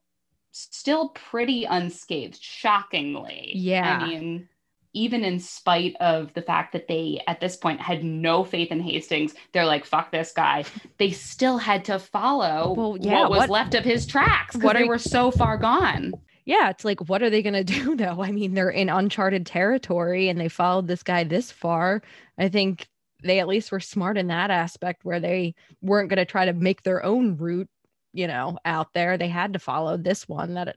[0.53, 3.53] still pretty unscathed, shockingly.
[3.55, 3.99] Yeah.
[4.01, 4.49] I mean,
[4.95, 8.81] even in spite of the fact that they at this point had no faith in
[8.81, 10.65] Hastings, they're like, fuck this guy.
[10.99, 14.73] They still had to follow well, yeah, what was what, left of his tracks because
[14.73, 16.15] they were so far gone.
[16.45, 18.23] Yeah, it's like, what are they going to do though?
[18.23, 22.03] I mean, they're in uncharted territory and they followed this guy this far.
[22.39, 22.89] I think
[23.23, 26.53] they at least were smart in that aspect where they weren't going to try to
[26.53, 27.69] make their own route,
[28.13, 29.19] you know, out there.
[29.19, 30.77] They had to follow this one that at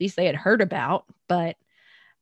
[0.00, 1.04] least they had heard about.
[1.28, 1.56] But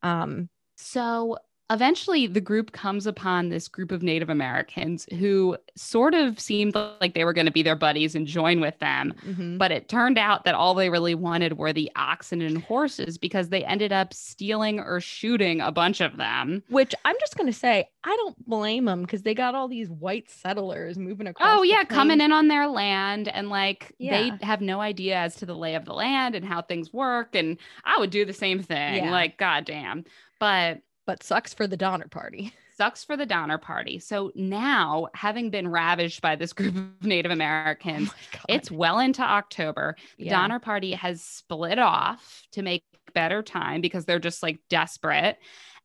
[0.03, 1.39] um so
[1.71, 7.15] eventually the group comes upon this group of Native Americans who sort of seemed like
[7.15, 9.13] they were going to be their buddies and join with them.
[9.27, 9.59] Mm-hmm.
[9.59, 13.49] But it turned out that all they really wanted were the oxen and horses because
[13.49, 16.63] they ended up stealing or shooting a bunch of them.
[16.69, 19.91] Which I'm just going to say, I don't blame them because they got all these
[19.91, 21.59] white settlers moving across.
[21.59, 24.31] Oh, yeah, coming in on their land and like yeah.
[24.39, 27.35] they have no idea as to the lay of the land and how things work.
[27.35, 29.05] And I would do the same thing.
[29.05, 29.11] Yeah.
[29.11, 30.05] Like, goddamn.
[30.39, 32.53] But but sucks for the Donner Party.
[32.77, 33.99] Sucks for the Donner Party.
[33.99, 39.23] So now, having been ravaged by this group of Native Americans, oh it's well into
[39.23, 39.97] October.
[40.19, 40.33] The yeah.
[40.33, 45.39] Donner Party has split off to make better time because they're just like desperate.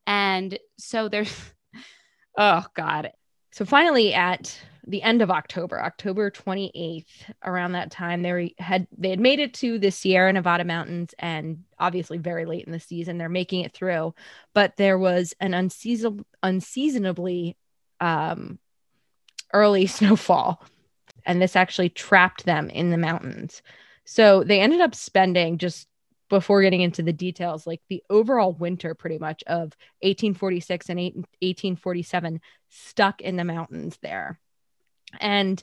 [0.06, 1.34] And so there's,
[2.36, 3.12] oh God.
[3.52, 4.54] So finally, at
[4.86, 7.04] the end of October, October 28th,
[7.44, 11.64] around that time, they had they had made it to the Sierra Nevada mountains, and
[11.78, 14.14] obviously very late in the season, they're making it through.
[14.54, 17.56] But there was an unseasonable, unseasonably
[18.00, 18.58] um,
[19.52, 20.64] early snowfall,
[21.24, 23.62] and this actually trapped them in the mountains.
[24.04, 25.86] So they ended up spending just
[26.28, 32.40] before getting into the details, like the overall winter pretty much of 1846 and 1847
[32.70, 34.40] stuck in the mountains there.
[35.20, 35.62] And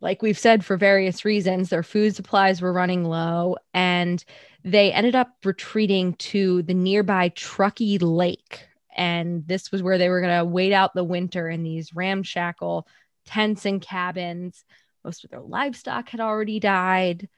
[0.00, 4.24] like we've said, for various reasons, their food supplies were running low and
[4.64, 8.66] they ended up retreating to the nearby Truckee Lake.
[8.96, 12.86] And this was where they were going to wait out the winter in these ramshackle
[13.24, 14.64] tents and cabins.
[15.04, 17.28] Most of their livestock had already died.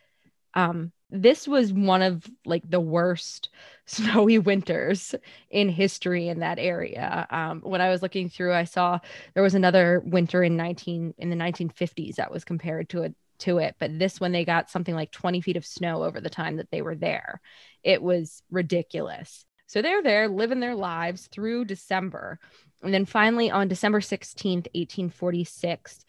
[0.53, 3.51] Um, this was one of like the worst
[3.87, 5.15] snowy winters
[5.51, 7.27] in history in that area.
[7.31, 8.99] Um, when I was looking through, I saw
[9.35, 13.59] there was another winter in 19 in the 1950s that was compared to it to
[13.59, 16.57] it, but this one they got something like 20 feet of snow over the time
[16.57, 17.41] that they were there.
[17.83, 19.45] It was ridiculous.
[19.67, 22.39] So they're there living their lives through December.
[22.83, 26.05] And then finally on December 16th, 1846,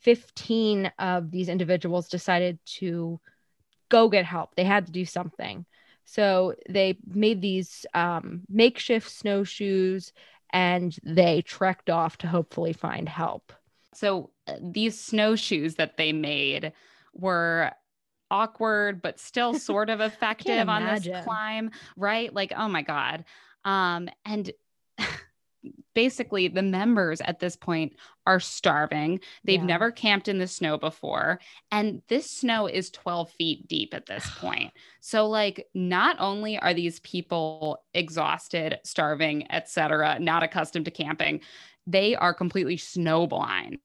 [0.00, 3.20] 15 of these individuals decided to
[3.88, 4.54] go get help.
[4.54, 5.64] They had to do something.
[6.04, 10.12] So they made these um, makeshift snowshoes
[10.50, 13.52] and they trekked off to hopefully find help.
[13.94, 16.72] So uh, these snowshoes that they made
[17.12, 17.72] were
[18.30, 22.32] awkward but still sort of effective on this climb, right?
[22.32, 23.24] Like, oh my god.
[23.64, 24.50] Um and
[25.94, 27.94] basically the members at this point
[28.26, 29.20] are starving.
[29.44, 29.66] They've yeah.
[29.66, 31.40] never camped in the snow before.
[31.70, 34.72] And this snow is 12 feet deep at this point.
[35.00, 41.40] So, like, not only are these people exhausted, starving, etc., not accustomed to camping,
[41.86, 43.78] they are completely snowblind.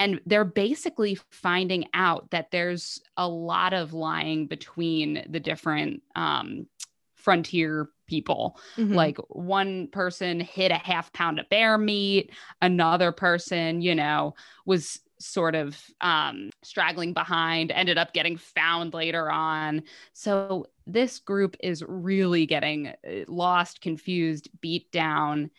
[0.00, 6.66] And they're basically finding out that there's a lot of lying between the different um,
[7.14, 8.58] frontier people.
[8.76, 8.94] Mm-hmm.
[8.94, 14.34] Like one person hit a half pound of bear meat, another person, you know,
[14.66, 19.82] was sort of um, straggling behind, ended up getting found later on.
[20.12, 25.50] So this group is really getting uh, lost, confused, beat down.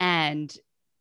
[0.00, 0.54] And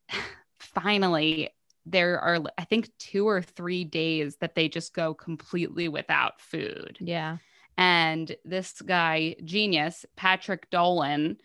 [0.60, 1.50] finally,
[1.86, 6.98] there are, I think, two or three days that they just go completely without food.
[7.02, 7.38] Yeah.
[7.78, 11.38] And this guy, genius, Patrick Dolan,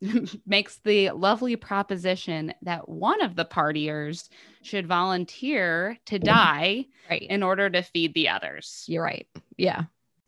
[0.46, 4.28] makes the lovely proposition that one of the partiers
[4.62, 7.22] should volunteer to die right.
[7.22, 8.84] in order to feed the others.
[8.88, 9.26] You're right.
[9.56, 9.84] Yeah.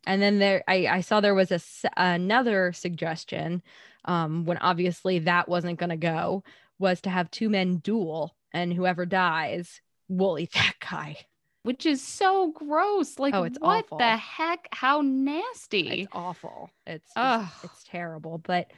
[0.07, 1.61] And then there, I, I saw there was a
[1.97, 3.63] another suggestion
[4.05, 6.43] um, when obviously that wasn't going to go
[6.79, 11.17] was to have two men duel and whoever dies will eat that guy
[11.63, 13.19] which is so gross.
[13.19, 13.99] Like, oh, it's what awful.
[13.99, 14.69] the heck?
[14.73, 16.03] How nasty!
[16.03, 16.71] It's awful.
[16.87, 18.39] It's it's, it's terrible.
[18.39, 18.71] But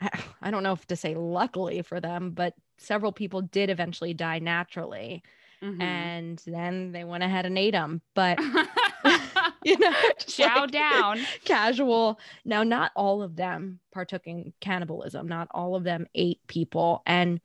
[0.00, 0.10] I,
[0.42, 4.38] I don't know if to say luckily for them, but several people did eventually die
[4.38, 5.22] naturally,
[5.62, 5.80] mm-hmm.
[5.80, 8.02] and then they went ahead and ate them.
[8.14, 8.38] But
[9.64, 9.92] you know,
[10.26, 12.18] chow like down, casual.
[12.44, 15.28] Now, not all of them partook in cannibalism.
[15.28, 17.40] Not all of them ate people, and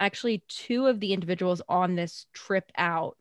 [0.00, 3.16] actually, two of the individuals on this trip out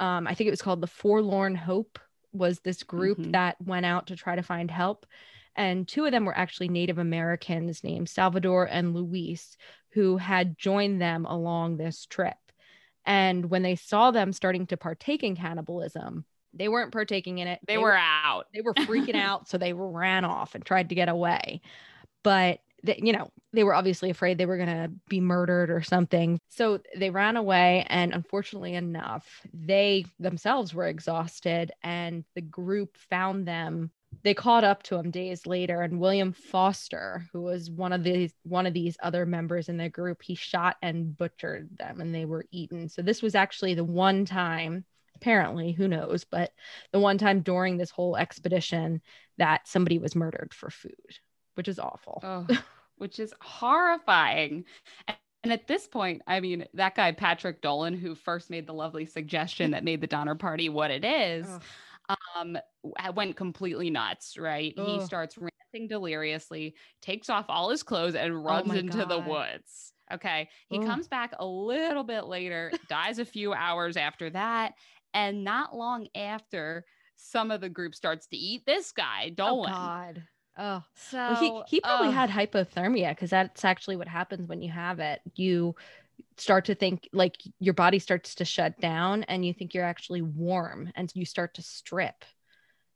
[0.00, 1.98] um, I think it was called the Forlorn Hope
[2.32, 3.32] was this group mm-hmm.
[3.32, 5.06] that went out to try to find help.
[5.54, 9.56] And two of them were actually Native Americans named Salvador and Luis,
[9.90, 12.36] who had joined them along this trip.
[13.06, 17.60] And when they saw them starting to partake in cannibalism, they weren't partaking in it.
[17.66, 18.46] They, they were, were out.
[18.52, 19.48] They were freaking out.
[19.48, 21.62] So they ran off and tried to get away.
[22.22, 25.82] But that you know they were obviously afraid they were going to be murdered or
[25.82, 26.38] something.
[26.48, 33.46] So they ran away and unfortunately enough they themselves were exhausted and the group found
[33.46, 33.90] them.
[34.22, 38.32] They caught up to him days later and william foster who was one of these
[38.42, 42.24] one of these other members in the group he shot and butchered them and they
[42.24, 42.88] were eaten.
[42.88, 46.52] So this was actually the one time apparently who knows but
[46.92, 49.00] the one time during this whole expedition
[49.38, 50.92] that somebody was murdered for food
[51.56, 52.20] which is awful.
[52.22, 52.46] Oh
[52.96, 54.64] which is horrifying.
[55.42, 59.06] And at this point, I mean, that guy, Patrick Dolan, who first made the lovely
[59.06, 61.46] suggestion that made the Donner Party what it is,
[62.36, 62.58] um,
[63.14, 64.74] went completely nuts, right?
[64.76, 64.86] Ugh.
[64.86, 69.08] He starts ranting deliriously, takes off all his clothes, and oh runs oh into God.
[69.08, 69.92] the woods.
[70.12, 70.48] Okay.
[70.68, 70.86] He Ugh.
[70.86, 74.74] comes back a little bit later, dies a few hours after that.
[75.14, 76.84] And not long after,
[77.16, 79.72] some of the group starts to eat this guy, oh, Dolan.
[79.72, 80.22] Oh God.
[80.58, 82.14] Oh, So well, he he probably ugh.
[82.14, 85.20] had hypothermia because that's actually what happens when you have it.
[85.34, 85.74] You
[86.38, 90.22] start to think like your body starts to shut down, and you think you're actually
[90.22, 92.24] warm, and you start to strip.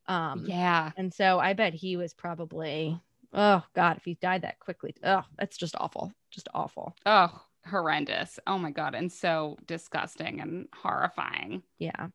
[0.07, 0.91] Um, yeah.
[0.97, 2.99] and so I bet he was probably.
[3.33, 6.97] Oh God, if he died that quickly, oh, that's just awful, just awful.
[7.07, 8.41] Oh, horrendous.
[8.47, 11.63] Oh my god, and so disgusting and horrifying.
[11.79, 12.09] Yeah.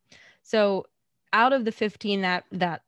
[0.43, 0.88] So
[1.31, 2.81] out of the 15 that that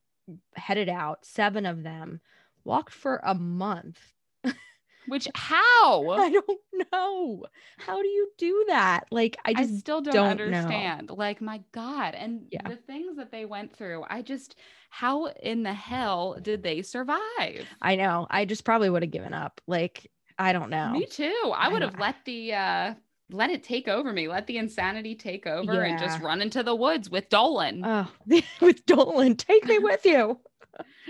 [0.56, 2.20] headed out, seven of them
[2.68, 4.00] walked for a month.
[5.08, 6.10] Which how?
[6.10, 6.60] I don't
[6.92, 7.46] know.
[7.80, 9.06] How do you do that?
[9.10, 10.30] Like I I just still don't, don't know.
[10.44, 11.10] understand.
[11.10, 12.68] Like my god, and Yeah.
[12.68, 14.04] the things that they went through.
[14.10, 14.56] I just
[14.90, 17.68] how in the hell did they survive?
[17.82, 18.28] I know.
[18.30, 19.62] I just probably would have given up.
[19.68, 20.92] Like I don't know.
[20.94, 21.54] Me too.
[21.56, 22.94] I I would have let the uh
[23.32, 24.28] let it take over me.
[24.28, 27.84] Let the insanity take over and just run into the woods with Dolan.
[27.86, 28.12] Oh,
[28.62, 30.40] with Dolan, take me with you.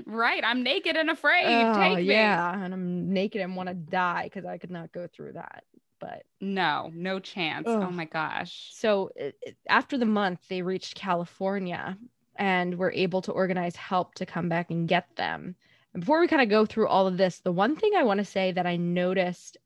[0.05, 0.43] Right.
[0.43, 1.45] I'm naked and afraid.
[1.45, 2.03] oh, take me.
[2.05, 5.63] yeah, and I'm naked and want to die because I could not go through that.
[5.99, 7.65] But No, no chance.
[7.67, 8.69] Oh my gosh.
[8.73, 11.97] so it- it- after the month, they reached California
[12.35, 15.55] and were able to organize help to come back and get them.
[15.93, 18.19] And before we kind of go through all of this, the one thing I want
[18.19, 19.57] to say that I noticed,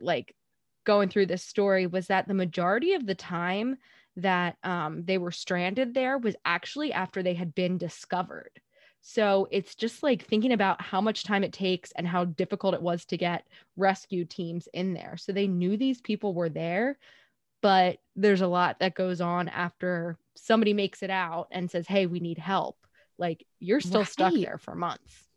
[0.00, 0.34] like
[0.84, 3.78] going through this story, was that the majority of the time
[4.16, 8.50] that um, they were stranded there was actually after they had been discovered.
[9.00, 12.82] So it's just like thinking about how much time it takes and how difficult it
[12.82, 15.16] was to get rescue teams in there.
[15.16, 16.98] So they knew these people were there,
[17.62, 22.06] but there's a lot that goes on after somebody makes it out and says, Hey,
[22.06, 22.76] we need help.
[23.18, 25.27] Like you're still stuck there for months.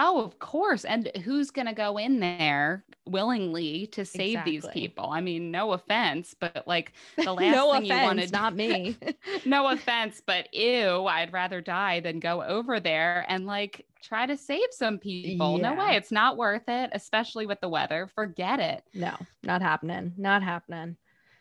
[0.00, 0.84] Oh, of course.
[0.84, 5.10] And who's going to go in there willingly to save these people?
[5.10, 8.96] I mean, no offense, but like the last no thing you wanted not me.
[9.44, 14.36] no offense, but ew, I'd rather die than go over there and like try to
[14.36, 15.58] save some people.
[15.58, 15.96] No way.
[15.96, 18.08] It's not worth it, especially with the weather.
[18.14, 18.84] Forget it.
[18.94, 20.12] no, not happening.
[20.16, 20.96] Not happening.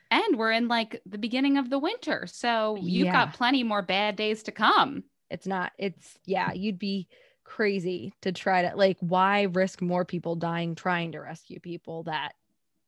[0.10, 2.26] And we're in like the beginning of the winter.
[2.28, 3.12] So you've Yeah.
[3.12, 5.04] got plenty more bad days to come.
[5.30, 7.08] It's not, it's yeah, you'd be
[7.48, 12.34] crazy to try to like why risk more people dying trying to rescue people that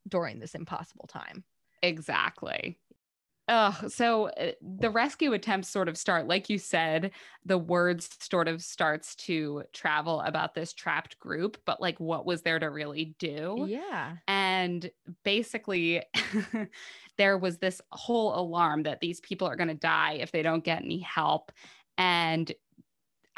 [0.07, 1.43] during this impossible time.
[1.81, 2.77] Exactly.
[3.47, 7.09] Ugh, so uh, the rescue attempts sort of start, like you said,
[7.43, 12.43] the words sort of starts to travel about this trapped group, but like what was
[12.43, 13.65] there to really do?
[13.67, 14.17] Yeah.
[14.27, 14.91] And
[15.23, 16.03] basically,
[17.17, 20.63] there was this whole alarm that these people are going to die if they don't
[20.63, 21.51] get any help.
[21.97, 22.51] And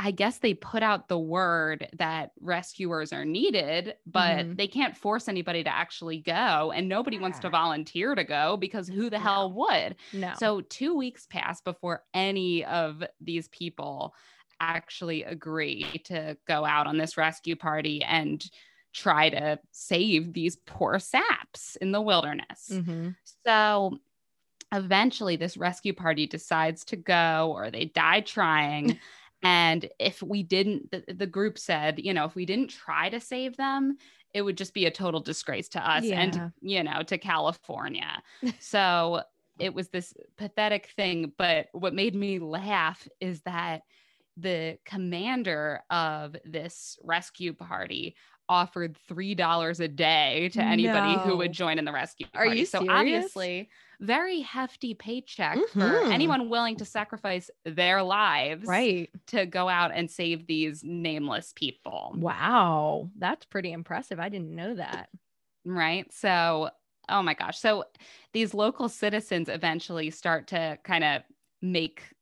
[0.03, 4.57] I guess they put out the word that rescuers are needed, but Mhm.
[4.57, 6.71] they can't force anybody to actually go.
[6.71, 9.95] And nobody wants to volunteer to go because who the hell would?
[10.11, 10.33] No.
[10.39, 14.15] So, two weeks pass before any of these people
[14.59, 18.43] actually agree to go out on this rescue party and
[18.93, 22.69] try to save these poor saps in the wilderness.
[22.71, 23.15] Mhm.
[23.45, 23.99] So,
[24.71, 28.99] eventually, this rescue party decides to go, or they die trying.
[29.43, 33.19] and if we didn't, the, the group said, you know, if we didn't try to
[33.19, 33.97] save them,
[34.33, 36.21] it would just be a total disgrace to us Yeah.
[36.21, 38.21] and, you know, to California.
[38.59, 39.21] so,
[39.59, 41.33] it was this pathetic thing.
[41.37, 43.83] But what made me laugh is that
[44.37, 48.15] the commander of this rescue party
[48.49, 52.65] offered three dollars a day to anybody who would join in the rescue Are you
[52.65, 52.93] so serious?
[52.99, 53.69] obviously
[54.01, 56.11] very hefty paycheck for Mhm.
[56.11, 59.09] anyone willing to sacrifice their lives Right.
[59.27, 63.09] to go out and save these nameless people Wow.
[63.17, 64.19] That's pretty impressive.
[64.19, 65.09] I didn't know that.
[65.65, 66.69] right so
[67.09, 67.83] oh my gosh so
[68.33, 71.21] these local citizens eventually start to kind of
[71.61, 72.13] make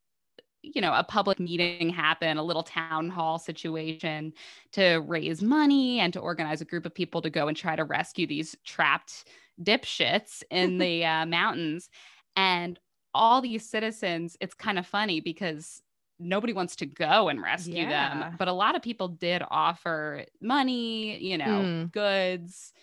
[0.63, 4.33] you know a public meeting happen a little town hall situation
[4.73, 7.83] to raise money and to organize a group of people to go and try to
[7.85, 9.25] rescue these trapped
[9.61, 11.89] dipshits in the uh, mountains
[12.35, 12.79] and
[13.13, 15.81] all these citizens it's kind of funny because
[16.19, 18.09] nobody wants to go and rescue Yeah.
[18.09, 21.91] them but a lot of people did offer money you know Mm.
[21.91, 22.73] goods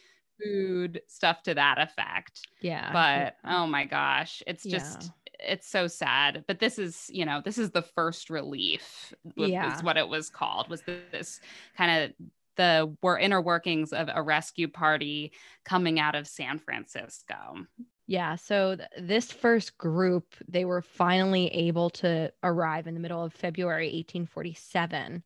[0.42, 2.90] food stuff to that effect Yeah.
[2.92, 4.78] but oh my gosh it's Yeah.
[4.78, 9.50] just it's so sad but this is you know this is the first relief was,
[9.50, 9.76] Yeah.
[9.76, 11.40] is what it was called was this
[11.76, 12.12] kind of
[12.56, 15.32] the were inner workings of a rescue party
[15.64, 17.66] coming out of san francisco
[18.06, 18.36] Yeah.
[18.36, 23.32] So th- this first group, they were finally able to arrive in the middle of
[23.32, 25.22] February 1847.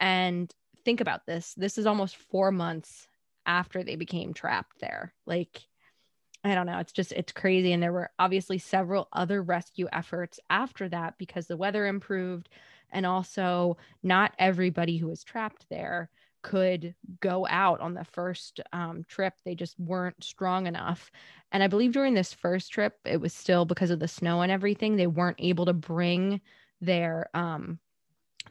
[0.00, 0.52] And
[0.84, 3.08] think about this this is almost four months
[3.46, 5.14] after they became trapped there.
[5.24, 5.62] Like,
[6.44, 6.78] I don't know.
[6.78, 7.72] It's just, it's crazy.
[7.72, 12.48] And there were obviously several other rescue efforts after that because the weather improved.
[12.92, 16.08] And also, not everybody who was trapped there
[16.46, 19.34] could go out on the first um, trip.
[19.44, 21.10] They just weren't strong enough.
[21.50, 24.52] And I believe during this first trip, it was still because of the snow and
[24.52, 26.40] everything, they weren't able to bring
[26.80, 27.80] their um,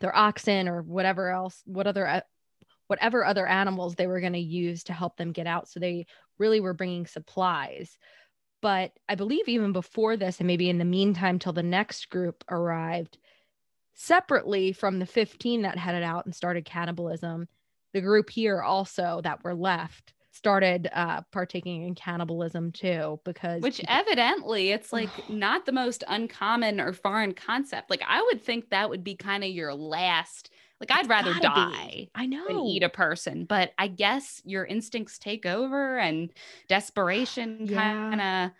[0.01, 2.21] their oxen or whatever else, what other uh,
[2.87, 5.69] whatever other animals they were going to use to help them get out.
[5.69, 6.05] So they
[6.37, 7.97] really were bringing supplies.
[8.61, 12.43] But I believe even before this, and maybe in the meantime, till the next group
[12.49, 13.17] arrived,
[13.93, 17.47] separately from the 15 that headed out and started cannibalism,
[17.95, 23.81] the group here also that were left started uh partaking in cannibalism too because which
[23.87, 28.89] evidently it's like not the most uncommon or foreign concept like i would think that
[28.89, 30.49] would be kind of your last
[30.81, 32.11] like i'd rather die be.
[32.15, 36.29] i know than eat a person but i guess your instincts take over and
[36.67, 37.77] desperation Yeah.
[38.09, 38.51] kind of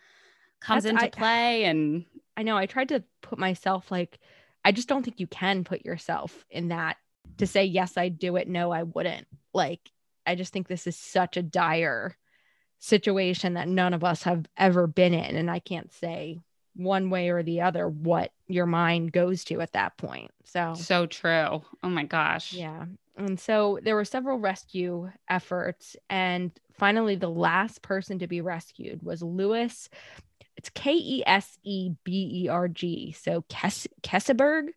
[0.60, 2.06] comes That's- into I- play and
[2.38, 2.58] I know.
[2.58, 4.18] I tried to put myself like,
[4.62, 6.98] I just don't think you can put yourself in that
[7.38, 8.48] to say, yes, I'd do it.
[8.48, 9.26] No, I wouldn't.
[9.52, 9.90] Like,
[10.26, 12.16] I just think this is such a dire
[12.78, 15.36] situation that none of us have ever been in.
[15.36, 16.40] And I can't say
[16.74, 20.30] one way or the other what your mind goes to at that point.
[20.44, 22.84] So, so true oh my gosh yeah.
[23.16, 25.96] And so there were several rescue efforts.
[26.10, 29.88] And finally, the last person to be rescued was Lewis.
[30.56, 33.12] It's K E S E B E R G.
[33.12, 34.68] So Kes- Keseberg.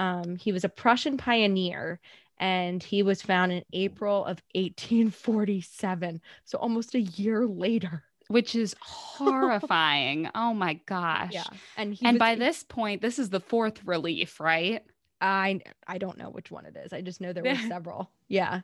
[0.00, 2.00] Um, he was a Prussian pioneer
[2.38, 6.20] and he was found in April of 1847.
[6.44, 8.02] So almost a year later.
[8.28, 11.44] which is horrifying oh my gosh Yeah.
[11.76, 14.82] And he and was- by this point this is the fourth relief right
[15.20, 16.92] I I don't know which one it is.
[16.94, 18.10] I just know there were several.
[18.28, 18.60] Yeah.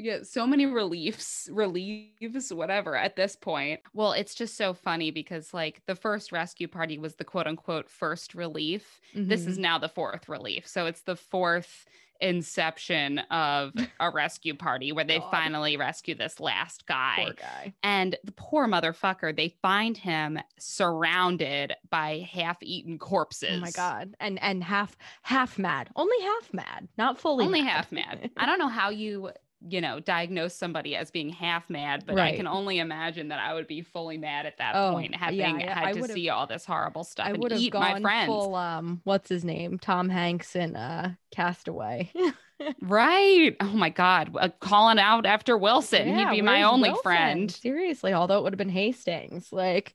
[0.00, 5.52] Yeah so many reliefs relieves whatever at this point well it's just so funny because
[5.54, 9.48] like the first rescue party was the quote unquote first relief this Mhm.
[9.48, 11.84] is now the fourth relief so it's the fourth
[12.22, 15.30] inception of a rescue party where they God.
[15.30, 17.72] finally rescue this last guy poor guy.
[17.82, 24.14] and the poor motherfucker they find him surrounded by half-eaten corpses Oh my god.
[24.20, 25.88] And and half half mad.
[25.96, 27.70] Only half mad, not fully only mad.
[27.70, 28.30] half mad.
[28.36, 29.30] I don't know how you,
[29.68, 33.54] you know, diagnose somebody as being half mad, but I can only imagine that I
[33.54, 36.46] would be fully mad at that Oh, point, having yeah, had I to see all
[36.46, 38.48] this horrible stuff I and eat my friends.
[38.48, 39.78] full um what's his name?
[39.78, 42.12] Tom Hanks in uh Castaway.
[42.82, 43.56] Right?
[43.60, 46.14] Oh my God, uh, calling out after Wilson.
[46.14, 46.94] He'd be my only Wilson?
[46.94, 47.50] friend.
[47.50, 49.52] Seriously, although it would have been Hastings.
[49.52, 49.94] Like,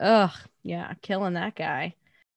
[0.00, 0.32] ugh,
[0.62, 1.94] yeah, killing that guy.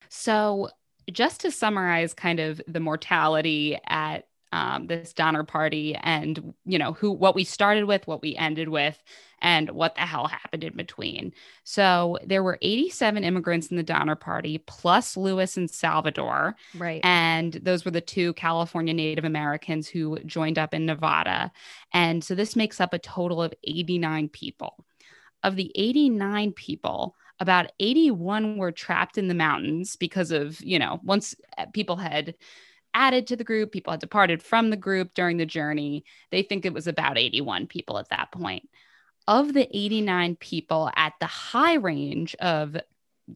[0.09, 0.69] So,
[1.11, 6.93] just to summarize, kind of the mortality at um, this Donner Party, and you know
[6.93, 9.01] who, what we started with, what we ended with,
[9.41, 11.33] and what the hell happened in between.
[11.63, 17.01] So, there were 87 immigrants in the Donner Party, plus Lewis and Salvador, Right.
[17.03, 21.51] and those were the two California Native Americans who joined up in Nevada.
[21.93, 24.85] And so, this makes up a total of 89 people.
[25.43, 30.99] Of the 89 people, about 81 were trapped in the mountains because of, you know,
[31.03, 32.33] once uh, people had
[32.93, 36.03] added to the group, people had departed from the group during the journey.
[36.31, 38.69] They think it was about 81 people at that point.
[39.27, 42.77] Of the 89 people at the high range of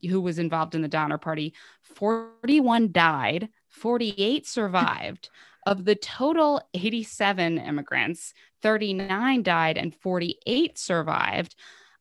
[0.10, 5.30] who was involved in the Donner Party, 41 died, 48 survived.
[5.66, 11.56] of the total 87 immigrants, 39 died and 48 survived.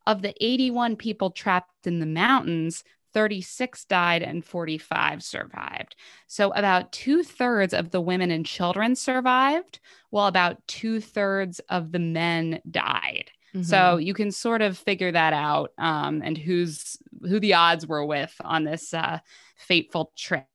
[0.07, 5.97] Of the 81 people trapped in the mountains, 36 died and 45 survived.
[6.27, 9.81] So, about two thirds of the women and children survived,
[10.11, 13.31] while about two thirds of the men died.
[13.63, 14.05] So Mhm.
[14.05, 18.33] you can sort of figure that out, um, and who's who the odds were with
[18.45, 19.19] on this uh,
[19.57, 20.47] fateful trip.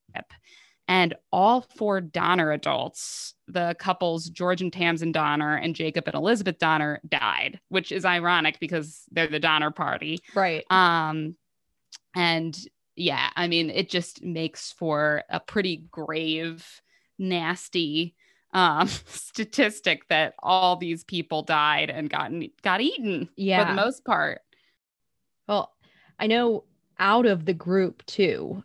[0.88, 6.58] And all four Donner adults, the couples George and Tamsen Donner and Jacob and Elizabeth
[6.60, 10.20] Donner, died, which is ironic because they're the Donner Party.
[10.34, 10.64] right.
[10.72, 11.36] Um,
[12.16, 12.58] and
[12.96, 16.66] yeah, I mean, it just makes for a pretty grave,
[17.18, 18.16] nasty
[18.54, 24.06] um, statistic that all these people died and gotten got eaten Yeah, for the most
[24.06, 24.42] part.
[25.48, 25.74] Well,
[26.20, 26.66] I know
[27.00, 28.64] out of the group too,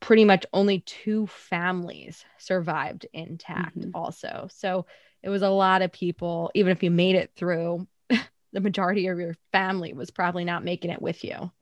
[0.00, 3.94] pretty much only two families survived intact Mhm.
[3.94, 4.48] also.
[4.52, 4.86] So
[5.22, 7.86] it was a lot of people, even if you made it through,
[8.52, 11.52] the majority of your family was probably not making it with you.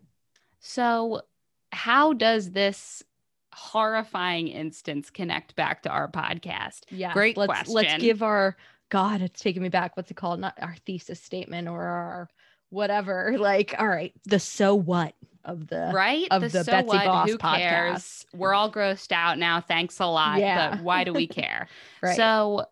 [0.61, 1.23] So,
[1.73, 3.03] how does this
[3.53, 6.81] horrifying instance connect back to our podcast?
[6.91, 7.13] Yeah.
[7.13, 8.57] Great let's, Let's give our
[8.91, 9.97] God, it's taking me back.
[9.97, 10.41] What's it called?
[10.41, 12.29] Not our thesis statement or our
[12.71, 13.37] whatever.
[13.39, 16.27] Like, all right, the so what of the Right?
[16.31, 17.05] of the so Betsy what?
[17.05, 18.27] Boss Who cares?
[18.35, 19.61] We're all grossed out now.
[19.61, 20.41] Thanks a lot.
[20.41, 20.77] Yeah.
[20.77, 21.69] But why do we care?
[22.03, 22.17] right.
[22.17, 22.67] So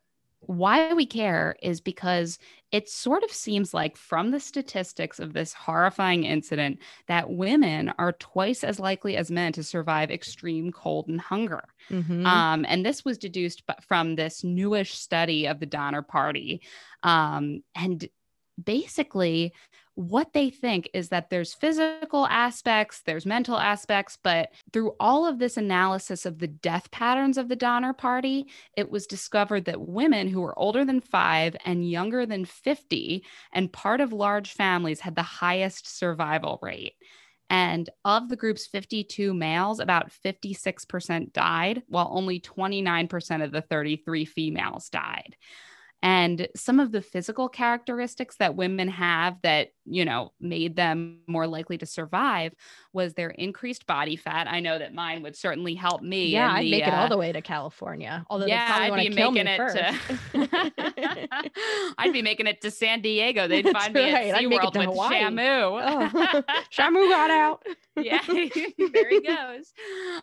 [0.47, 2.39] why we care is because
[2.73, 8.13] it sort of seems like, from the statistics of this horrifying incident, that women are
[8.13, 11.65] twice as likely as men to survive extreme cold and hunger.
[11.91, 12.27] Mm-hmm.
[12.27, 16.63] Um, and this was deduced from this newish study of the Donner Party.
[17.03, 18.09] Um, and
[18.63, 19.53] basically,
[19.97, 25.39] what they think is that there's physical aspects, there's mental aspects, but through all of
[25.39, 30.29] this analysis of the death patterns of the Donner Party, it was discovered that women
[30.29, 33.25] who were older than five and younger than 50
[33.55, 36.93] and part of large families had the highest survival rate.
[37.49, 44.27] And of the group's 52 males, about 56% died, while only 29% of the 33
[44.27, 45.37] females died
[46.07, 51.49] and some of the physical characteristics that women have that you know made them more
[51.49, 52.55] likely to survive
[52.93, 56.65] was their increased body fat i know that mine would certainly help me yeah i'd
[56.65, 59.49] the, make uh, it all uh, the way to california although yeah i'd be making
[59.49, 59.77] it first.
[59.77, 59.93] to
[61.99, 64.29] i'd be making it to san diego they'd find me right.
[64.29, 65.23] at SeaWorld with Hawaii.
[65.23, 66.09] shamu oh.
[66.73, 69.73] shamu got out yeah there he goes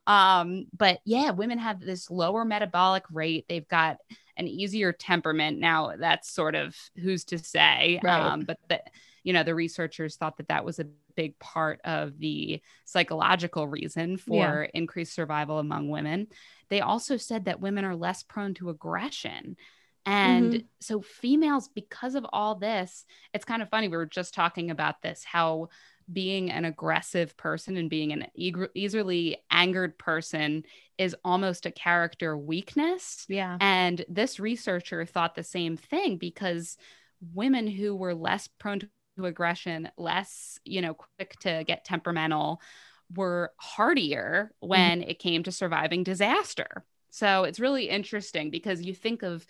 [0.08, 3.98] um but yeah women have this lower metabolic rate they've got
[4.38, 5.60] an easier temperament.
[5.60, 8.20] Now, that's sort of who's to say, right.
[8.20, 8.90] um, but that
[9.24, 14.18] you know the researchers thought that that was a big part of the psychological reason
[14.18, 14.72] for yeah.
[14.74, 16.28] increased survival among women.
[16.70, 19.56] They also said that women are less prone to aggression.
[20.06, 20.66] And mm-hmm.
[20.82, 23.88] so, females, because of all this, it's kind of funny.
[23.88, 25.70] We were just talking about this how
[26.12, 30.64] being an aggressive person and being an easily angered person
[30.98, 33.26] is almost a character weakness.
[33.28, 33.58] Yeah.
[33.60, 36.78] And this researcher thought the same thing because
[37.34, 42.62] women who were less prone to aggression, less, you know, quick to get temperamental,
[43.16, 44.68] were hardier mm-hmm.
[44.68, 45.10] when mm-hmm.
[45.10, 46.86] it came to surviving disaster.
[47.10, 49.46] So it's really interesting because you think of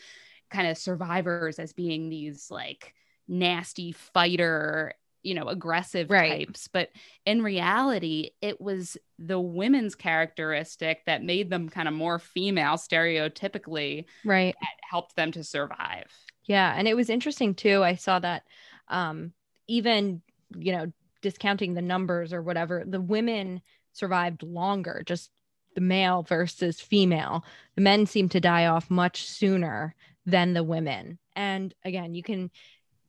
[0.50, 2.94] kind of survivors as being these like
[3.28, 4.94] nasty fighter
[5.24, 6.46] you know aggressive right.
[6.48, 6.90] types but
[7.26, 14.06] in reality it was the women's characteristic that made them kind of more female stereotypically
[14.26, 14.56] right.
[14.60, 16.12] that helped them to survive.
[16.46, 18.44] Yeah and it was interesting too i saw that
[18.90, 19.32] um
[19.68, 20.22] even
[20.58, 23.62] you know discounting the numbers or whatever the women
[23.94, 25.30] survived longer just
[25.76, 27.44] the male versus female.
[27.76, 29.96] The men seem to die off much sooner
[30.26, 31.20] than the women.
[31.36, 32.52] And again you can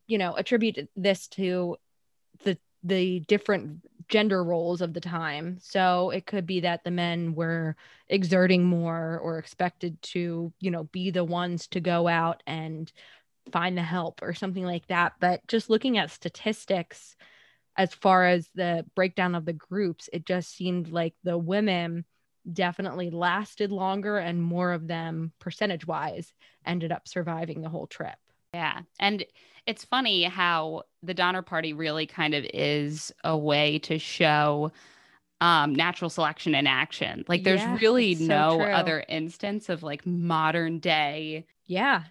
[0.07, 1.77] you know attribute this to
[2.43, 5.59] the the different gender roles of the time.
[5.61, 7.77] So it could be that the men were
[8.09, 12.93] exerting more or expected to, you know, be the ones to go out and
[13.53, 15.15] find the help or something like that.
[15.21, 17.17] But just looking at statistics
[17.77, 22.05] as far as the breakdown of the groups, it just seemed like the women
[22.53, 26.33] definitely lasted longer and more of them percentage wise
[26.67, 28.17] ended up surviving the whole trip.
[28.55, 28.81] Yeah.
[28.99, 29.25] And
[29.67, 34.73] it's funny how the Donner Party really kind of is a way to show
[35.41, 37.25] um, natural selection in action.
[37.29, 38.73] Like there's yeah, really so no true.
[38.73, 41.47] other instance of like modern day.
[41.67, 42.05] Yeah.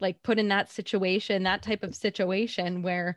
[0.00, 3.16] Like put in that situation, that type of situation where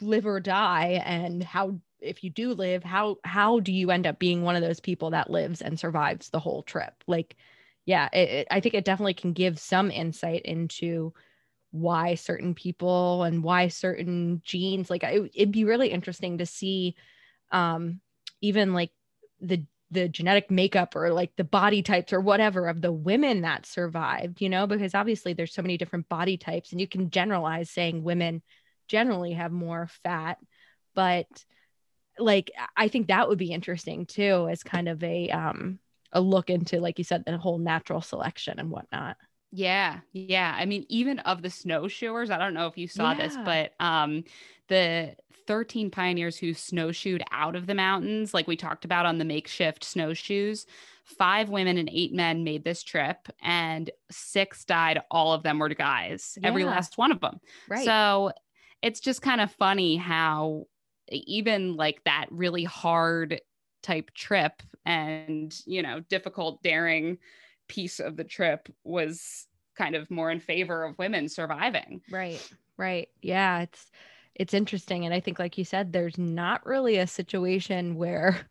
[0.00, 4.18] live or die and how if you do live how how do you end up
[4.18, 7.36] being one of those people that lives and survives the whole trip like
[7.86, 11.12] yeah it, it, i think it definitely can give some insight into
[11.72, 16.94] why certain people and why certain genes like it, it'd be really interesting to see
[17.50, 18.00] um
[18.42, 18.90] even like
[19.40, 23.66] the the genetic makeup or like the body types or whatever of the women that
[23.66, 27.70] survived you know because obviously there's so many different body types and you can generalize
[27.70, 28.42] saying women
[28.86, 30.38] generally have more fat
[30.94, 31.26] but
[32.18, 35.78] like i think that would be interesting too as kind of a um
[36.12, 39.16] a look into like you said the whole natural selection and whatnot
[39.52, 40.56] yeah, yeah.
[40.58, 43.18] I mean, even of the snowshoers, I don't know if you saw yeah.
[43.18, 44.24] this, but um,
[44.68, 45.14] the
[45.46, 49.84] 13 pioneers who snowshoed out of the mountains, like we talked about on the makeshift
[49.84, 50.64] snowshoes,
[51.04, 55.02] five women and eight men made this trip, and six died.
[55.10, 56.48] All of them were guys, yeah.
[56.48, 57.38] every last one of them.
[57.68, 57.84] Right.
[57.84, 58.32] So
[58.80, 60.66] it's just kind of funny how
[61.10, 63.42] even like that really hard
[63.82, 67.18] type trip and, you know, difficult, daring
[67.68, 69.46] piece of the trip was
[69.76, 72.02] kind of more in favor of women surviving.
[72.10, 72.46] Right.
[72.76, 73.08] Right.
[73.20, 73.90] Yeah, it's
[74.34, 78.46] it's interesting and I think like you said there's not really a situation where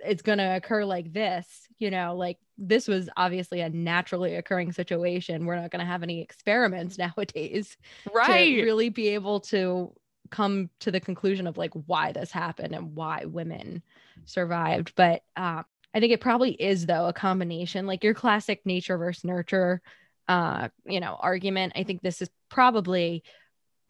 [0.00, 4.72] it's going to occur like this, you know, like this was obviously a naturally occurring
[4.72, 5.46] situation.
[5.46, 7.76] We're not going to have any experiments nowadays
[8.12, 8.56] right.
[8.56, 9.92] to really be able to
[10.30, 13.82] come to the conclusion of like why this happened and why women
[14.24, 14.92] survived.
[14.94, 15.64] But um,
[15.94, 19.80] I think it probably is though a combination like your classic nature versus nurture
[20.28, 21.72] uh, you know, argument.
[21.74, 23.24] I think this is probably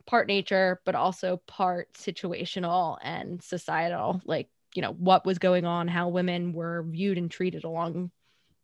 [0.06, 5.88] part nature, but also part situational and societal, like, you know, what was going on,
[5.88, 8.10] how women were viewed and treated along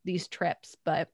[0.05, 0.77] these trips.
[0.85, 1.09] But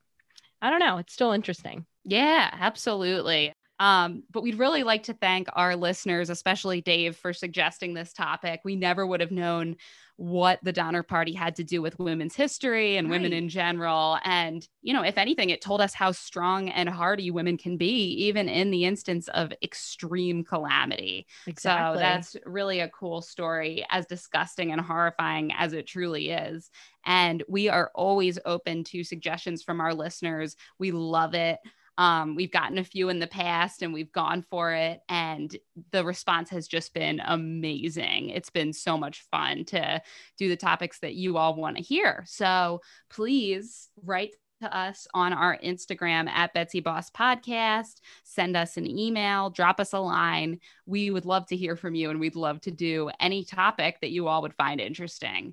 [0.61, 1.87] I don't know, it's still interesting.
[2.05, 3.55] Yeah, absolutely.
[3.79, 8.61] Um, but we'd really like to thank our listeners, especially Dave, for suggesting this topic.
[8.63, 9.77] We never would have known
[10.21, 13.17] what the Donner Party had to do with women's history and right.
[13.17, 14.19] women in general.
[14.23, 18.27] And, you know, if anything, it told us how strong and hardy women can be,
[18.27, 21.27] even in the instance of extreme calamity.
[21.47, 21.97] Exactly.
[21.97, 26.71] So that's really a cool story, as disgusting and horrifying as it truly is.
[27.07, 30.55] And we are always open to suggestions from our listeners.
[30.79, 31.61] We love it.
[32.01, 35.55] Um, we've gotten a few in the past and we've gone for it, and
[35.91, 38.31] the response has just been amazing.
[38.31, 40.01] It's been so much fun to
[40.39, 42.25] do the topics that you all want to hear.
[42.27, 42.81] So
[43.11, 44.31] please write
[44.63, 48.01] to us on our Instagram at Betsy Boss Podcast.
[48.25, 50.59] Send us an email, drop us a line.
[50.87, 54.11] We would love to hear from you, and we'd love to do any topic that
[54.11, 55.53] you all would find interesting.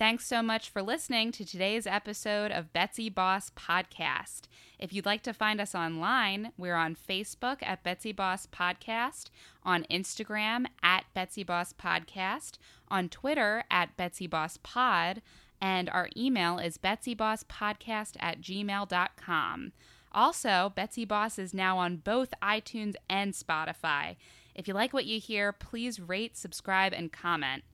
[0.00, 4.44] Thanks so much for listening to today's episode of Betsy Boss Podcast.
[4.78, 9.26] If you'd like to find us online, we're on Facebook at Betsy Boss Podcast,
[9.62, 12.52] on Instagram at Betsy Boss Podcast,
[12.88, 15.20] on Twitter at Betsy Boss Pod,
[15.60, 19.72] and our email is betsybosspodcast at gmail.com.
[20.12, 24.16] Also, Betsy Boss is now on both iTunes and Spotify.
[24.54, 27.64] If you like what you hear, please rate, subscribe, and comment.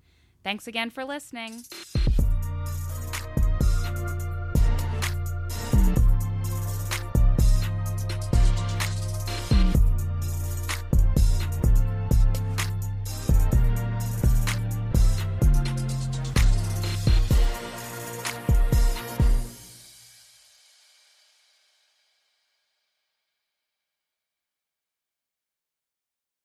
[0.43, 1.63] Thanks again for listening.